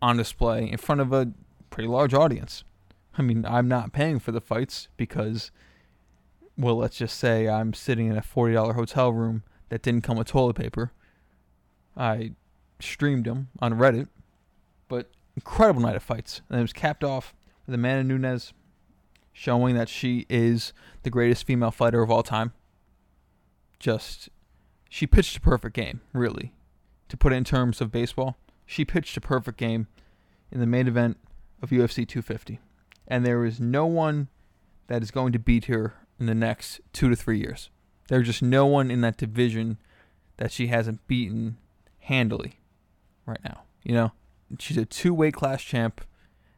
on 0.00 0.16
display 0.16 0.70
in 0.70 0.78
front 0.78 1.02
of 1.02 1.12
a 1.12 1.30
pretty 1.68 1.86
large 1.86 2.14
audience. 2.14 2.64
I 3.18 3.22
mean, 3.22 3.44
I'm 3.44 3.68
not 3.68 3.92
paying 3.92 4.18
for 4.18 4.32
the 4.32 4.40
fights 4.40 4.88
because, 4.96 5.50
well, 6.56 6.76
let's 6.76 6.96
just 6.96 7.18
say 7.18 7.46
I'm 7.48 7.74
sitting 7.74 8.06
in 8.06 8.16
a 8.16 8.22
$40 8.22 8.74
hotel 8.74 9.12
room 9.12 9.42
that 9.68 9.82
didn't 9.82 10.04
come 10.04 10.16
with 10.16 10.28
toilet 10.28 10.56
paper. 10.56 10.90
I 11.98 12.32
streamed 12.78 13.26
them 13.26 13.48
on 13.58 13.74
Reddit, 13.74 14.08
but 14.88 15.10
incredible 15.36 15.82
night 15.82 15.96
of 15.96 16.02
fights. 16.02 16.40
And 16.48 16.60
it 16.60 16.62
was 16.62 16.72
capped 16.72 17.04
off 17.04 17.34
with 17.66 17.74
Amanda 17.74 18.04
Nunes 18.04 18.54
showing 19.34 19.74
that 19.74 19.90
she 19.90 20.24
is 20.30 20.72
the 21.02 21.10
greatest 21.10 21.46
female 21.46 21.70
fighter 21.70 22.02
of 22.02 22.10
all 22.10 22.22
time. 22.22 22.54
Just, 23.78 24.30
she 24.88 25.06
pitched 25.06 25.36
a 25.36 25.40
perfect 25.42 25.76
game, 25.76 26.00
really. 26.14 26.54
To 27.10 27.16
put 27.16 27.32
it 27.32 27.36
in 27.36 27.44
terms 27.44 27.80
of 27.80 27.90
baseball, 27.90 28.36
she 28.64 28.84
pitched 28.84 29.16
a 29.16 29.20
perfect 29.20 29.58
game 29.58 29.88
in 30.52 30.60
the 30.60 30.66
main 30.66 30.86
event 30.86 31.18
of 31.60 31.70
UFC 31.70 32.06
250. 32.06 32.60
And 33.08 33.26
there 33.26 33.44
is 33.44 33.60
no 33.60 33.84
one 33.84 34.28
that 34.86 35.02
is 35.02 35.10
going 35.10 35.32
to 35.32 35.38
beat 35.38 35.64
her 35.64 35.94
in 36.20 36.26
the 36.26 36.34
next 36.34 36.80
two 36.92 37.08
to 37.08 37.16
three 37.16 37.38
years. 37.38 37.68
There's 38.08 38.26
just 38.26 38.42
no 38.42 38.64
one 38.66 38.90
in 38.90 39.00
that 39.00 39.16
division 39.16 39.78
that 40.36 40.52
she 40.52 40.68
hasn't 40.68 41.06
beaten 41.08 41.56
handily 41.98 42.60
right 43.26 43.42
now. 43.42 43.62
You 43.82 43.94
know, 43.94 44.12
she's 44.60 44.76
a 44.76 44.84
two 44.84 45.12
weight 45.12 45.34
class 45.34 45.62
champ, 45.62 46.02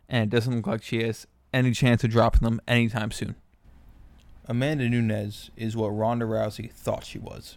and 0.08 0.24
it 0.24 0.30
doesn't 0.30 0.54
look 0.54 0.66
like 0.66 0.82
she 0.82 1.02
has 1.02 1.26
any 1.54 1.72
chance 1.72 2.04
of 2.04 2.10
dropping 2.10 2.42
them 2.42 2.60
anytime 2.68 3.10
soon. 3.10 3.36
Amanda 4.46 4.88
Nunes 4.88 5.50
is 5.56 5.76
what 5.76 5.88
Ronda 5.88 6.26
Rousey 6.26 6.70
thought 6.70 7.04
she 7.04 7.18
was. 7.18 7.56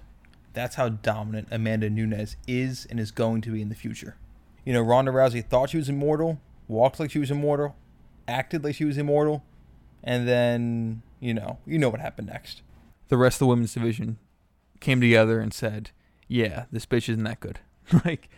That's 0.56 0.76
how 0.76 0.90
dominant 0.90 1.50
Amanda 1.52 1.90
Nunes 1.90 2.36
is 2.48 2.88
and 2.90 3.00
is 3.00 3.12
going 3.12 3.42
to 3.42 3.52
be 3.52 3.62
in 3.62 3.70
the 3.70 3.76
future. 3.76 4.16
You 4.66 4.74
know, 4.74 4.82
Ronda 4.82 5.12
Rousey 5.12 5.46
thought 5.46 5.70
she 5.70 5.78
was 5.78 5.90
immortal, 5.90 6.42
walked 6.68 7.00
like 7.00 7.12
she 7.12 7.20
was 7.20 7.30
immortal, 7.30 7.76
acted 8.28 8.64
like 8.64 8.76
she 8.76 8.86
was 8.86 8.98
immortal, 8.98 9.44
and 10.04 10.28
then, 10.28 11.04
you 11.20 11.34
know, 11.34 11.60
you 11.68 11.78
know 11.78 11.90
what 11.90 12.00
happened 12.00 12.30
next. 12.30 12.64
The 13.10 13.18
rest 13.18 13.36
of 13.36 13.40
the 13.40 13.48
women's 13.48 13.74
division 13.74 14.18
came 14.80 15.00
together 15.00 15.40
and 15.40 15.54
said, 15.54 15.92
"Yeah, 16.28 16.66
this 16.72 16.88
bitch 16.88 17.08
isn't 17.10 17.24
that 17.24 17.40
good." 17.40 17.60
like 18.06 18.30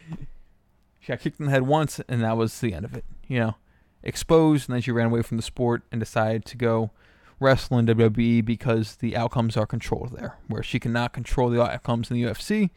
she 1.00 1.14
got 1.14 1.22
kicked 1.22 1.40
in 1.40 1.46
the 1.46 1.52
head 1.54 1.62
once 1.62 2.02
and 2.10 2.22
that 2.22 2.36
was 2.36 2.60
the 2.60 2.74
end 2.74 2.84
of 2.84 2.94
it, 2.94 3.06
you 3.28 3.40
know 3.40 3.56
exposed, 4.04 4.70
and 4.70 4.76
then 4.76 4.82
she 4.82 4.92
ran 4.92 5.08
away 5.08 5.22
from 5.22 5.38
the 5.38 5.44
sport 5.44 5.84
and 5.92 6.00
decided 6.00 6.46
to 6.46 6.58
go 6.58 6.92
wrestle 7.40 7.78
in 7.78 7.86
WWE 7.86 8.44
because 8.44 8.96
the 8.96 9.16
outcomes 9.16 9.56
are 9.56 9.66
controlled 9.66 10.16
there, 10.18 10.38
where 10.48 10.64
she 10.64 10.80
cannot 10.80 11.14
control 11.14 11.50
the 11.50 11.62
outcomes 11.62 12.10
in 12.10 12.18
the 12.18 12.24
UFC. 12.24 12.70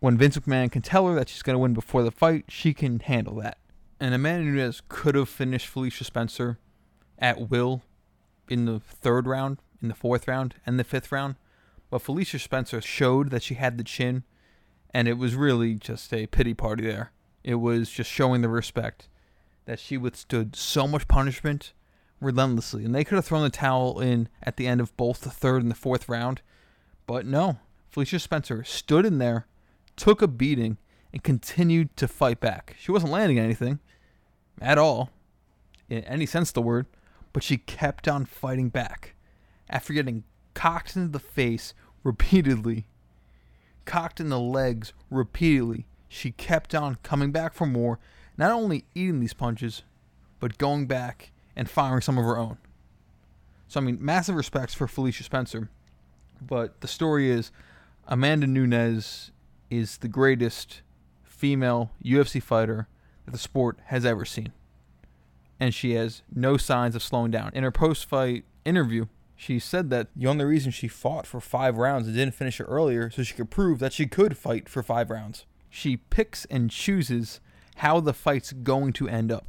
When 0.00 0.18
Vince 0.18 0.36
McMahon 0.38 0.72
can 0.72 0.82
tell 0.82 1.06
her 1.06 1.14
that 1.14 1.28
she's 1.28 1.42
going 1.42 1.54
to 1.54 1.60
win 1.60 1.74
before 1.74 2.02
the 2.02 2.10
fight, 2.10 2.46
she 2.48 2.74
can 2.74 3.00
handle 3.00 3.36
that. 3.36 3.58
And 4.00 4.14
Amanda 4.14 4.50
Nunes 4.50 4.82
could 4.88 5.14
have 5.14 5.28
finished 5.28 5.68
Felicia 5.68 6.04
Spencer 6.04 6.58
at 7.18 7.50
will 7.50 7.82
in 8.48 8.64
the 8.64 8.80
third 8.80 9.26
round, 9.26 9.58
in 9.80 9.88
the 9.88 9.94
fourth 9.94 10.26
round, 10.26 10.56
and 10.66 10.78
the 10.78 10.84
fifth 10.84 11.12
round. 11.12 11.36
But 11.88 12.02
Felicia 12.02 12.38
Spencer 12.38 12.80
showed 12.80 13.30
that 13.30 13.42
she 13.42 13.54
had 13.54 13.78
the 13.78 13.84
chin, 13.84 14.24
and 14.92 15.06
it 15.06 15.18
was 15.18 15.34
really 15.34 15.74
just 15.74 16.12
a 16.12 16.26
pity 16.26 16.54
party 16.54 16.84
there. 16.84 17.12
It 17.44 17.56
was 17.56 17.90
just 17.90 18.10
showing 18.10 18.42
the 18.42 18.48
respect 18.48 19.08
that 19.66 19.78
she 19.78 19.96
withstood 19.96 20.56
so 20.56 20.88
much 20.88 21.06
punishment 21.06 21.74
relentlessly. 22.22 22.84
And 22.84 22.94
they 22.94 23.04
could 23.04 23.16
have 23.16 23.24
thrown 23.24 23.42
the 23.42 23.50
towel 23.50 24.00
in 24.00 24.28
at 24.42 24.56
the 24.56 24.66
end 24.66 24.80
of 24.80 24.96
both 24.96 25.20
the 25.20 25.30
third 25.30 25.62
and 25.62 25.70
the 25.70 25.76
fourth 25.76 26.08
round. 26.08 26.40
But 27.06 27.26
no, 27.26 27.58
Felicia 27.90 28.18
Spencer 28.18 28.64
stood 28.64 29.04
in 29.04 29.18
there, 29.18 29.46
took 29.96 30.22
a 30.22 30.28
beating, 30.28 30.78
and 31.12 31.22
continued 31.22 31.94
to 31.96 32.08
fight 32.08 32.40
back. 32.40 32.76
She 32.78 32.92
wasn't 32.92 33.12
landing 33.12 33.38
anything 33.38 33.80
at 34.60 34.78
all, 34.78 35.10
in 35.88 36.04
any 36.04 36.24
sense 36.24 36.50
of 36.50 36.54
the 36.54 36.62
word, 36.62 36.86
but 37.32 37.42
she 37.42 37.58
kept 37.58 38.08
on 38.08 38.24
fighting 38.24 38.70
back. 38.70 39.14
After 39.68 39.92
getting 39.92 40.24
cocked 40.54 40.96
into 40.96 41.08
the 41.08 41.18
face 41.18 41.74
repeatedly, 42.02 42.86
cocked 43.84 44.20
in 44.20 44.28
the 44.28 44.40
legs 44.40 44.92
repeatedly, 45.10 45.86
she 46.08 46.30
kept 46.30 46.74
on 46.74 46.98
coming 47.02 47.32
back 47.32 47.52
for 47.52 47.66
more, 47.66 47.98
not 48.38 48.52
only 48.52 48.84
eating 48.94 49.20
these 49.20 49.34
punches, 49.34 49.82
but 50.40 50.58
going 50.58 50.86
back 50.86 51.30
and 51.56 51.68
firing 51.68 52.00
some 52.00 52.18
of 52.18 52.24
her 52.24 52.38
own. 52.38 52.58
So, 53.68 53.80
I 53.80 53.82
mean, 53.82 53.98
massive 54.00 54.34
respects 54.34 54.74
for 54.74 54.86
Felicia 54.86 55.22
Spencer. 55.22 55.70
But 56.40 56.80
the 56.80 56.88
story 56.88 57.30
is 57.30 57.50
Amanda 58.06 58.46
Nunes 58.46 59.30
is 59.70 59.98
the 59.98 60.08
greatest 60.08 60.82
female 61.24 61.90
UFC 62.04 62.42
fighter 62.42 62.88
that 63.24 63.30
the 63.30 63.38
sport 63.38 63.78
has 63.86 64.04
ever 64.04 64.24
seen. 64.24 64.52
And 65.58 65.72
she 65.72 65.94
has 65.94 66.22
no 66.34 66.56
signs 66.56 66.96
of 66.96 67.02
slowing 67.02 67.30
down. 67.30 67.52
In 67.54 67.62
her 67.62 67.70
post 67.70 68.04
fight 68.04 68.44
interview, 68.64 69.06
she 69.36 69.58
said 69.58 69.90
that 69.90 70.08
the 70.14 70.26
only 70.26 70.44
reason 70.44 70.70
she 70.70 70.88
fought 70.88 71.26
for 71.26 71.40
five 71.40 71.76
rounds 71.76 72.06
and 72.06 72.16
didn't 72.16 72.34
finish 72.34 72.60
it 72.60 72.64
earlier 72.64 73.10
so 73.10 73.22
she 73.22 73.34
could 73.34 73.50
prove 73.50 73.78
that 73.78 73.92
she 73.92 74.06
could 74.06 74.36
fight 74.36 74.68
for 74.68 74.82
five 74.82 75.10
rounds. 75.10 75.46
She 75.70 75.96
picks 75.96 76.44
and 76.46 76.70
chooses 76.70 77.40
how 77.76 78.00
the 78.00 78.12
fight's 78.12 78.52
going 78.52 78.92
to 78.94 79.08
end 79.08 79.32
up. 79.32 79.46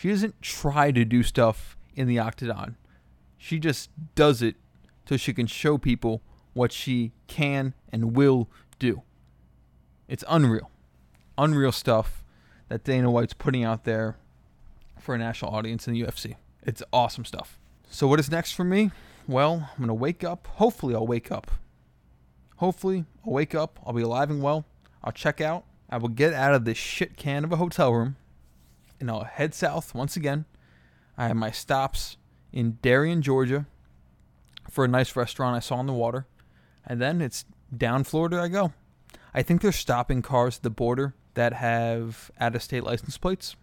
She 0.00 0.08
doesn't 0.08 0.40
try 0.40 0.92
to 0.92 1.04
do 1.04 1.22
stuff 1.22 1.76
in 1.94 2.08
the 2.08 2.18
octagon. 2.18 2.76
She 3.36 3.58
just 3.58 3.90
does 4.14 4.40
it 4.40 4.56
so 5.06 5.18
she 5.18 5.34
can 5.34 5.46
show 5.46 5.76
people 5.76 6.22
what 6.54 6.72
she 6.72 7.12
can 7.26 7.74
and 7.92 8.16
will 8.16 8.48
do. 8.78 9.02
It's 10.08 10.24
unreal. 10.26 10.70
Unreal 11.36 11.70
stuff 11.70 12.24
that 12.70 12.82
Dana 12.82 13.10
White's 13.10 13.34
putting 13.34 13.62
out 13.62 13.84
there 13.84 14.16
for 14.98 15.14
a 15.14 15.18
national 15.18 15.54
audience 15.54 15.86
in 15.86 15.92
the 15.92 16.00
UFC. 16.00 16.36
It's 16.62 16.82
awesome 16.94 17.26
stuff. 17.26 17.58
So, 17.90 18.06
what 18.06 18.18
is 18.18 18.30
next 18.30 18.52
for 18.52 18.64
me? 18.64 18.92
Well, 19.28 19.68
I'm 19.72 19.76
going 19.76 19.88
to 19.88 19.92
wake 19.92 20.24
up. 20.24 20.46
Hopefully, 20.52 20.94
I'll 20.94 21.06
wake 21.06 21.30
up. 21.30 21.50
Hopefully, 22.56 23.04
I'll 23.26 23.34
wake 23.34 23.54
up. 23.54 23.78
I'll 23.84 23.92
be 23.92 24.00
alive 24.00 24.30
and 24.30 24.40
well. 24.42 24.64
I'll 25.04 25.12
check 25.12 25.42
out. 25.42 25.66
I 25.90 25.98
will 25.98 26.08
get 26.08 26.32
out 26.32 26.54
of 26.54 26.64
this 26.64 26.78
shit 26.78 27.18
can 27.18 27.44
of 27.44 27.52
a 27.52 27.56
hotel 27.56 27.92
room 27.92 28.16
and 29.00 29.10
I'll 29.10 29.24
head 29.24 29.54
south 29.54 29.94
once 29.94 30.16
again. 30.16 30.44
I 31.16 31.28
have 31.28 31.36
my 31.36 31.50
stops 31.50 32.16
in 32.52 32.78
Darien, 32.82 33.22
Georgia 33.22 33.66
for 34.70 34.84
a 34.84 34.88
nice 34.88 35.16
restaurant 35.16 35.56
I 35.56 35.60
saw 35.60 35.76
on 35.76 35.86
the 35.86 35.92
water. 35.92 36.26
And 36.86 37.00
then 37.00 37.20
it's 37.20 37.44
down 37.76 38.04
Florida 38.04 38.40
I 38.40 38.48
go. 38.48 38.72
I 39.34 39.42
think 39.42 39.60
they're 39.60 39.72
stopping 39.72 40.22
cars 40.22 40.58
at 40.58 40.62
the 40.62 40.70
border 40.70 41.14
that 41.34 41.52
have 41.54 42.30
out 42.40 42.54
of 42.54 42.62
state 42.62 42.84
license 42.84 43.16
plates. 43.16 43.56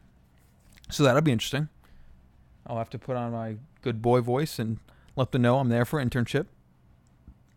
So 0.90 1.04
that'll 1.04 1.22
be 1.22 1.32
interesting. 1.32 1.70
I'll 2.66 2.78
have 2.78 2.90
to 2.92 3.00
put 3.00 3.16
on 3.16 3.32
my 3.32 3.58
good 3.82 4.02
boy 4.02 4.22
voice 4.22 4.60
and 4.60 4.80
let 5.16 5.32
them 5.32 5.42
know 5.42 5.60
I'm 5.60 5.70
there 5.70 5.86
for 5.86 6.00
an 6.00 6.10
internship. 6.10 6.48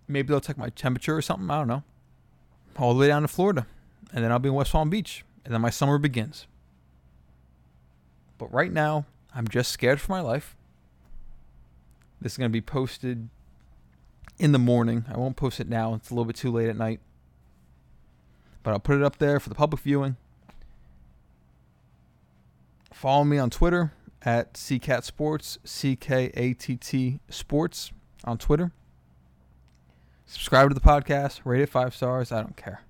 Maybe 0.09 0.29
they'll 0.29 0.41
take 0.41 0.59
my 0.59 0.71
temperature 0.71 1.17
or 1.17 1.23
something. 1.23 1.51
I 1.51 1.59
don't 1.59 1.69
know. 1.69 1.85
All 2.77 2.95
the 2.95 3.01
way 3.01 3.09
down 3.09 3.23
to 3.23 3.29
Florida. 3.29 3.67
And 4.13 4.25
then 4.25 4.33
I'll 4.33 4.39
be 4.39 4.49
in 4.49 4.55
West 4.55 4.73
Palm 4.73 4.91
Beach. 4.91 5.25
And 5.45 5.55
then 5.55 5.61
my 5.61 5.71
summer 5.71 5.99
begins. 5.99 6.47
But 8.41 8.53
right 8.55 8.73
now, 8.73 9.05
I'm 9.35 9.47
just 9.47 9.71
scared 9.71 10.01
for 10.01 10.13
my 10.13 10.23
life. 10.23 10.57
This 12.23 12.33
is 12.33 12.39
going 12.39 12.51
to 12.51 12.53
be 12.53 12.63
posted 12.63 13.29
in 14.39 14.53
the 14.53 14.59
morning. 14.59 15.05
I 15.13 15.19
won't 15.19 15.37
post 15.37 15.61
it 15.61 15.69
now, 15.69 15.93
it's 15.93 16.11
a 16.11 16.15
little 16.15 16.25
bit 16.25 16.37
too 16.37 16.51
late 16.51 16.71
at 16.71 16.77
night. 16.77 17.01
But 18.63 18.71
I'll 18.71 18.81
put 18.81 18.97
it 18.97 19.03
up 19.03 19.19
there 19.19 19.41
for 19.41 19.51
the 19.51 19.55
public 19.55 19.83
viewing. 19.83 20.17
Follow 22.95 23.25
me 23.25 23.37
on 23.37 23.51
Twitter 23.51 23.93
at 24.23 24.55
CKATT 24.55 25.05
Sports, 25.05 25.59
C 25.65 25.95
K 25.95 26.31
A 26.33 26.55
T 26.55 26.77
T 26.77 27.21
Sports 27.29 27.93
on 28.25 28.39
Twitter. 28.39 28.73
Subscribe 30.25 30.71
to 30.71 30.75
the 30.75 30.81
podcast, 30.81 31.41
rate 31.45 31.61
it 31.61 31.69
five 31.69 31.95
stars. 31.95 32.33
I 32.33 32.41
don't 32.41 32.57
care. 32.57 32.85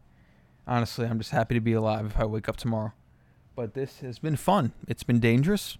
Honestly, 0.66 1.06
I'm 1.06 1.18
just 1.18 1.32
happy 1.32 1.54
to 1.54 1.60
be 1.60 1.72
alive 1.72 2.06
if 2.06 2.16
I 2.16 2.24
wake 2.24 2.48
up 2.48 2.56
tomorrow. 2.56 2.92
But 3.54 3.74
this 3.74 4.00
has 4.00 4.18
been 4.18 4.36
fun. 4.36 4.72
It's 4.88 5.02
been 5.02 5.20
dangerous, 5.20 5.76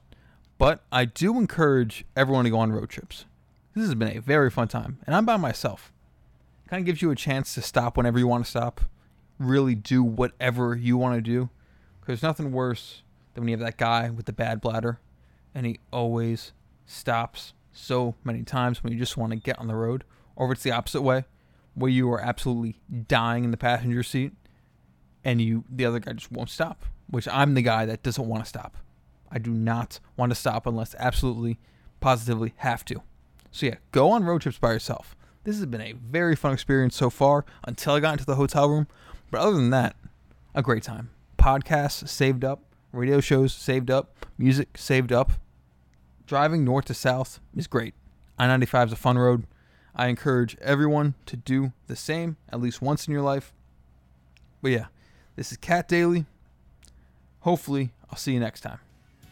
but 0.59 0.83
I 0.92 1.04
do 1.04 1.38
encourage 1.38 2.04
everyone 2.16 2.44
to 2.44 2.50
go 2.50 2.59
on 2.59 2.72
road 2.72 2.90
trips. 2.90 3.24
This 3.74 3.87
has 3.87 3.94
been 3.94 4.16
a 4.16 4.20
very 4.20 4.50
fun 4.50 4.68
time, 4.68 4.98
and 5.06 5.14
I'm 5.14 5.24
by 5.24 5.37
myself. 5.37 5.92
Kind 6.68 6.83
of 6.83 6.87
gives 6.87 7.00
you 7.00 7.11
a 7.11 7.16
chance 7.16 7.54
to 7.54 7.62
stop 7.62 7.96
whenever 7.96 8.18
you 8.18 8.26
want 8.26 8.44
to 8.44 8.50
stop, 8.50 8.83
really 9.38 9.74
do 9.74 10.02
whatever 10.02 10.76
you 10.76 10.96
want 10.96 11.14
to 11.14 11.20
do. 11.20 11.48
Because 12.00 12.20
there's 12.20 12.22
nothing 12.22 12.52
worse 12.52 13.02
than 13.35 13.42
when 13.42 13.48
you 13.48 13.56
have 13.56 13.64
that 13.64 13.76
guy 13.76 14.11
with 14.11 14.26
the 14.26 14.33
bad 14.33 14.61
bladder, 14.61 15.00
and 15.54 15.64
he 15.64 15.78
always 15.92 16.52
stops 16.87 17.54
so 17.72 18.14
many 18.24 18.42
times 18.42 18.83
when 18.83 18.92
you 18.92 18.98
just 18.98 19.16
want 19.16 19.33
to 19.33 19.37
get 19.37 19.59
on 19.59 19.68
the 19.68 19.74
road, 19.74 20.04
or 20.37 20.46
if 20.46 20.56
it's 20.56 20.62
the 20.62 20.72
opposite 20.72 21.02
way, 21.02 21.24
where 21.74 21.90
you 21.90 22.12
are 22.12 22.20
absolutely 22.20 22.80
dying 23.06 23.44
in 23.44 23.52
the 23.52 23.56
passenger 23.56 24.02
seat, 24.02 24.33
and 25.24 25.40
you 25.40 25.64
the 25.70 25.85
other 25.85 26.00
guy 26.00 26.12
just 26.12 26.33
won't 26.33 26.50
stop. 26.50 26.85
Which 27.11 27.29
I'm 27.29 27.55
the 27.55 27.62
guy 27.62 27.87
that 27.87 28.03
doesn't 28.03 28.27
want 28.27 28.44
to 28.44 28.49
stop. 28.49 28.77
I 29.31 29.38
do 29.38 29.51
not 29.51 30.01
want 30.16 30.31
to 30.31 30.37
stop 30.37 30.66
unless 30.66 30.94
absolutely, 30.99 31.59
positively 32.01 32.55
have 32.59 32.85
to. 32.87 33.03
So 33.51 33.66
yeah, 33.66 33.77
go 33.92 34.11
on 34.11 34.25
road 34.25 34.42
trips 34.42 34.59
by 34.59 34.73
yourself. 34.73 35.16
This 35.44 35.57
has 35.57 35.66
been 35.66 35.81
a 35.81 35.92
very 35.92 36.37
fun 36.37 36.53
experience 36.53 36.94
so 36.96 37.11
far 37.11 37.44
until 37.64 37.94
I 37.94 38.01
got 38.01 38.12
into 38.12 38.27
the 38.27 38.37
hotel 38.37 38.68
room. 38.68 38.87
But 39.31 39.40
other 39.40 39.57
than 39.57 39.70
that, 39.70 39.96
a 40.55 40.62
great 40.62 40.83
time. 40.83 41.11
Podcasts 41.38 42.09
saved 42.09 42.44
up, 42.44 42.62
radio 42.92 43.20
shows 43.20 43.53
saved 43.53 43.90
up, 43.90 44.27
music 44.37 44.77
saved 44.77 45.12
up. 45.12 45.33
Driving 46.27 46.64
north 46.64 46.85
to 46.87 46.94
south 46.94 47.40
is 47.57 47.66
great. 47.66 47.94
I 48.38 48.46
95 48.46 48.88
is 48.88 48.92
a 48.92 48.96
fun 48.96 49.18
road. 49.18 49.46
I 49.94 50.09
encourage 50.09 50.57
everyone 50.61 51.14
to 51.27 51.37
do 51.37 51.73
the 51.87 51.96
same 51.96 52.37
at 52.51 52.61
least 52.61 52.83
once 52.83 53.07
in 53.07 53.12
your 53.12 53.23
life. 53.23 53.53
But 54.62 54.73
yeah, 54.73 54.87
this 55.37 55.51
is 55.51 55.57
Cat 55.57 55.88
Daily. 55.88 56.27
Hopefully, 57.40 57.90
I'll 58.11 58.18
see 58.18 58.33
you 58.33 58.40
next 58.40 58.61
time. 58.61 58.79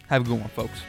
Have 0.08 0.22
a 0.22 0.24
good 0.24 0.40
one, 0.40 0.48
folks. 0.50 0.80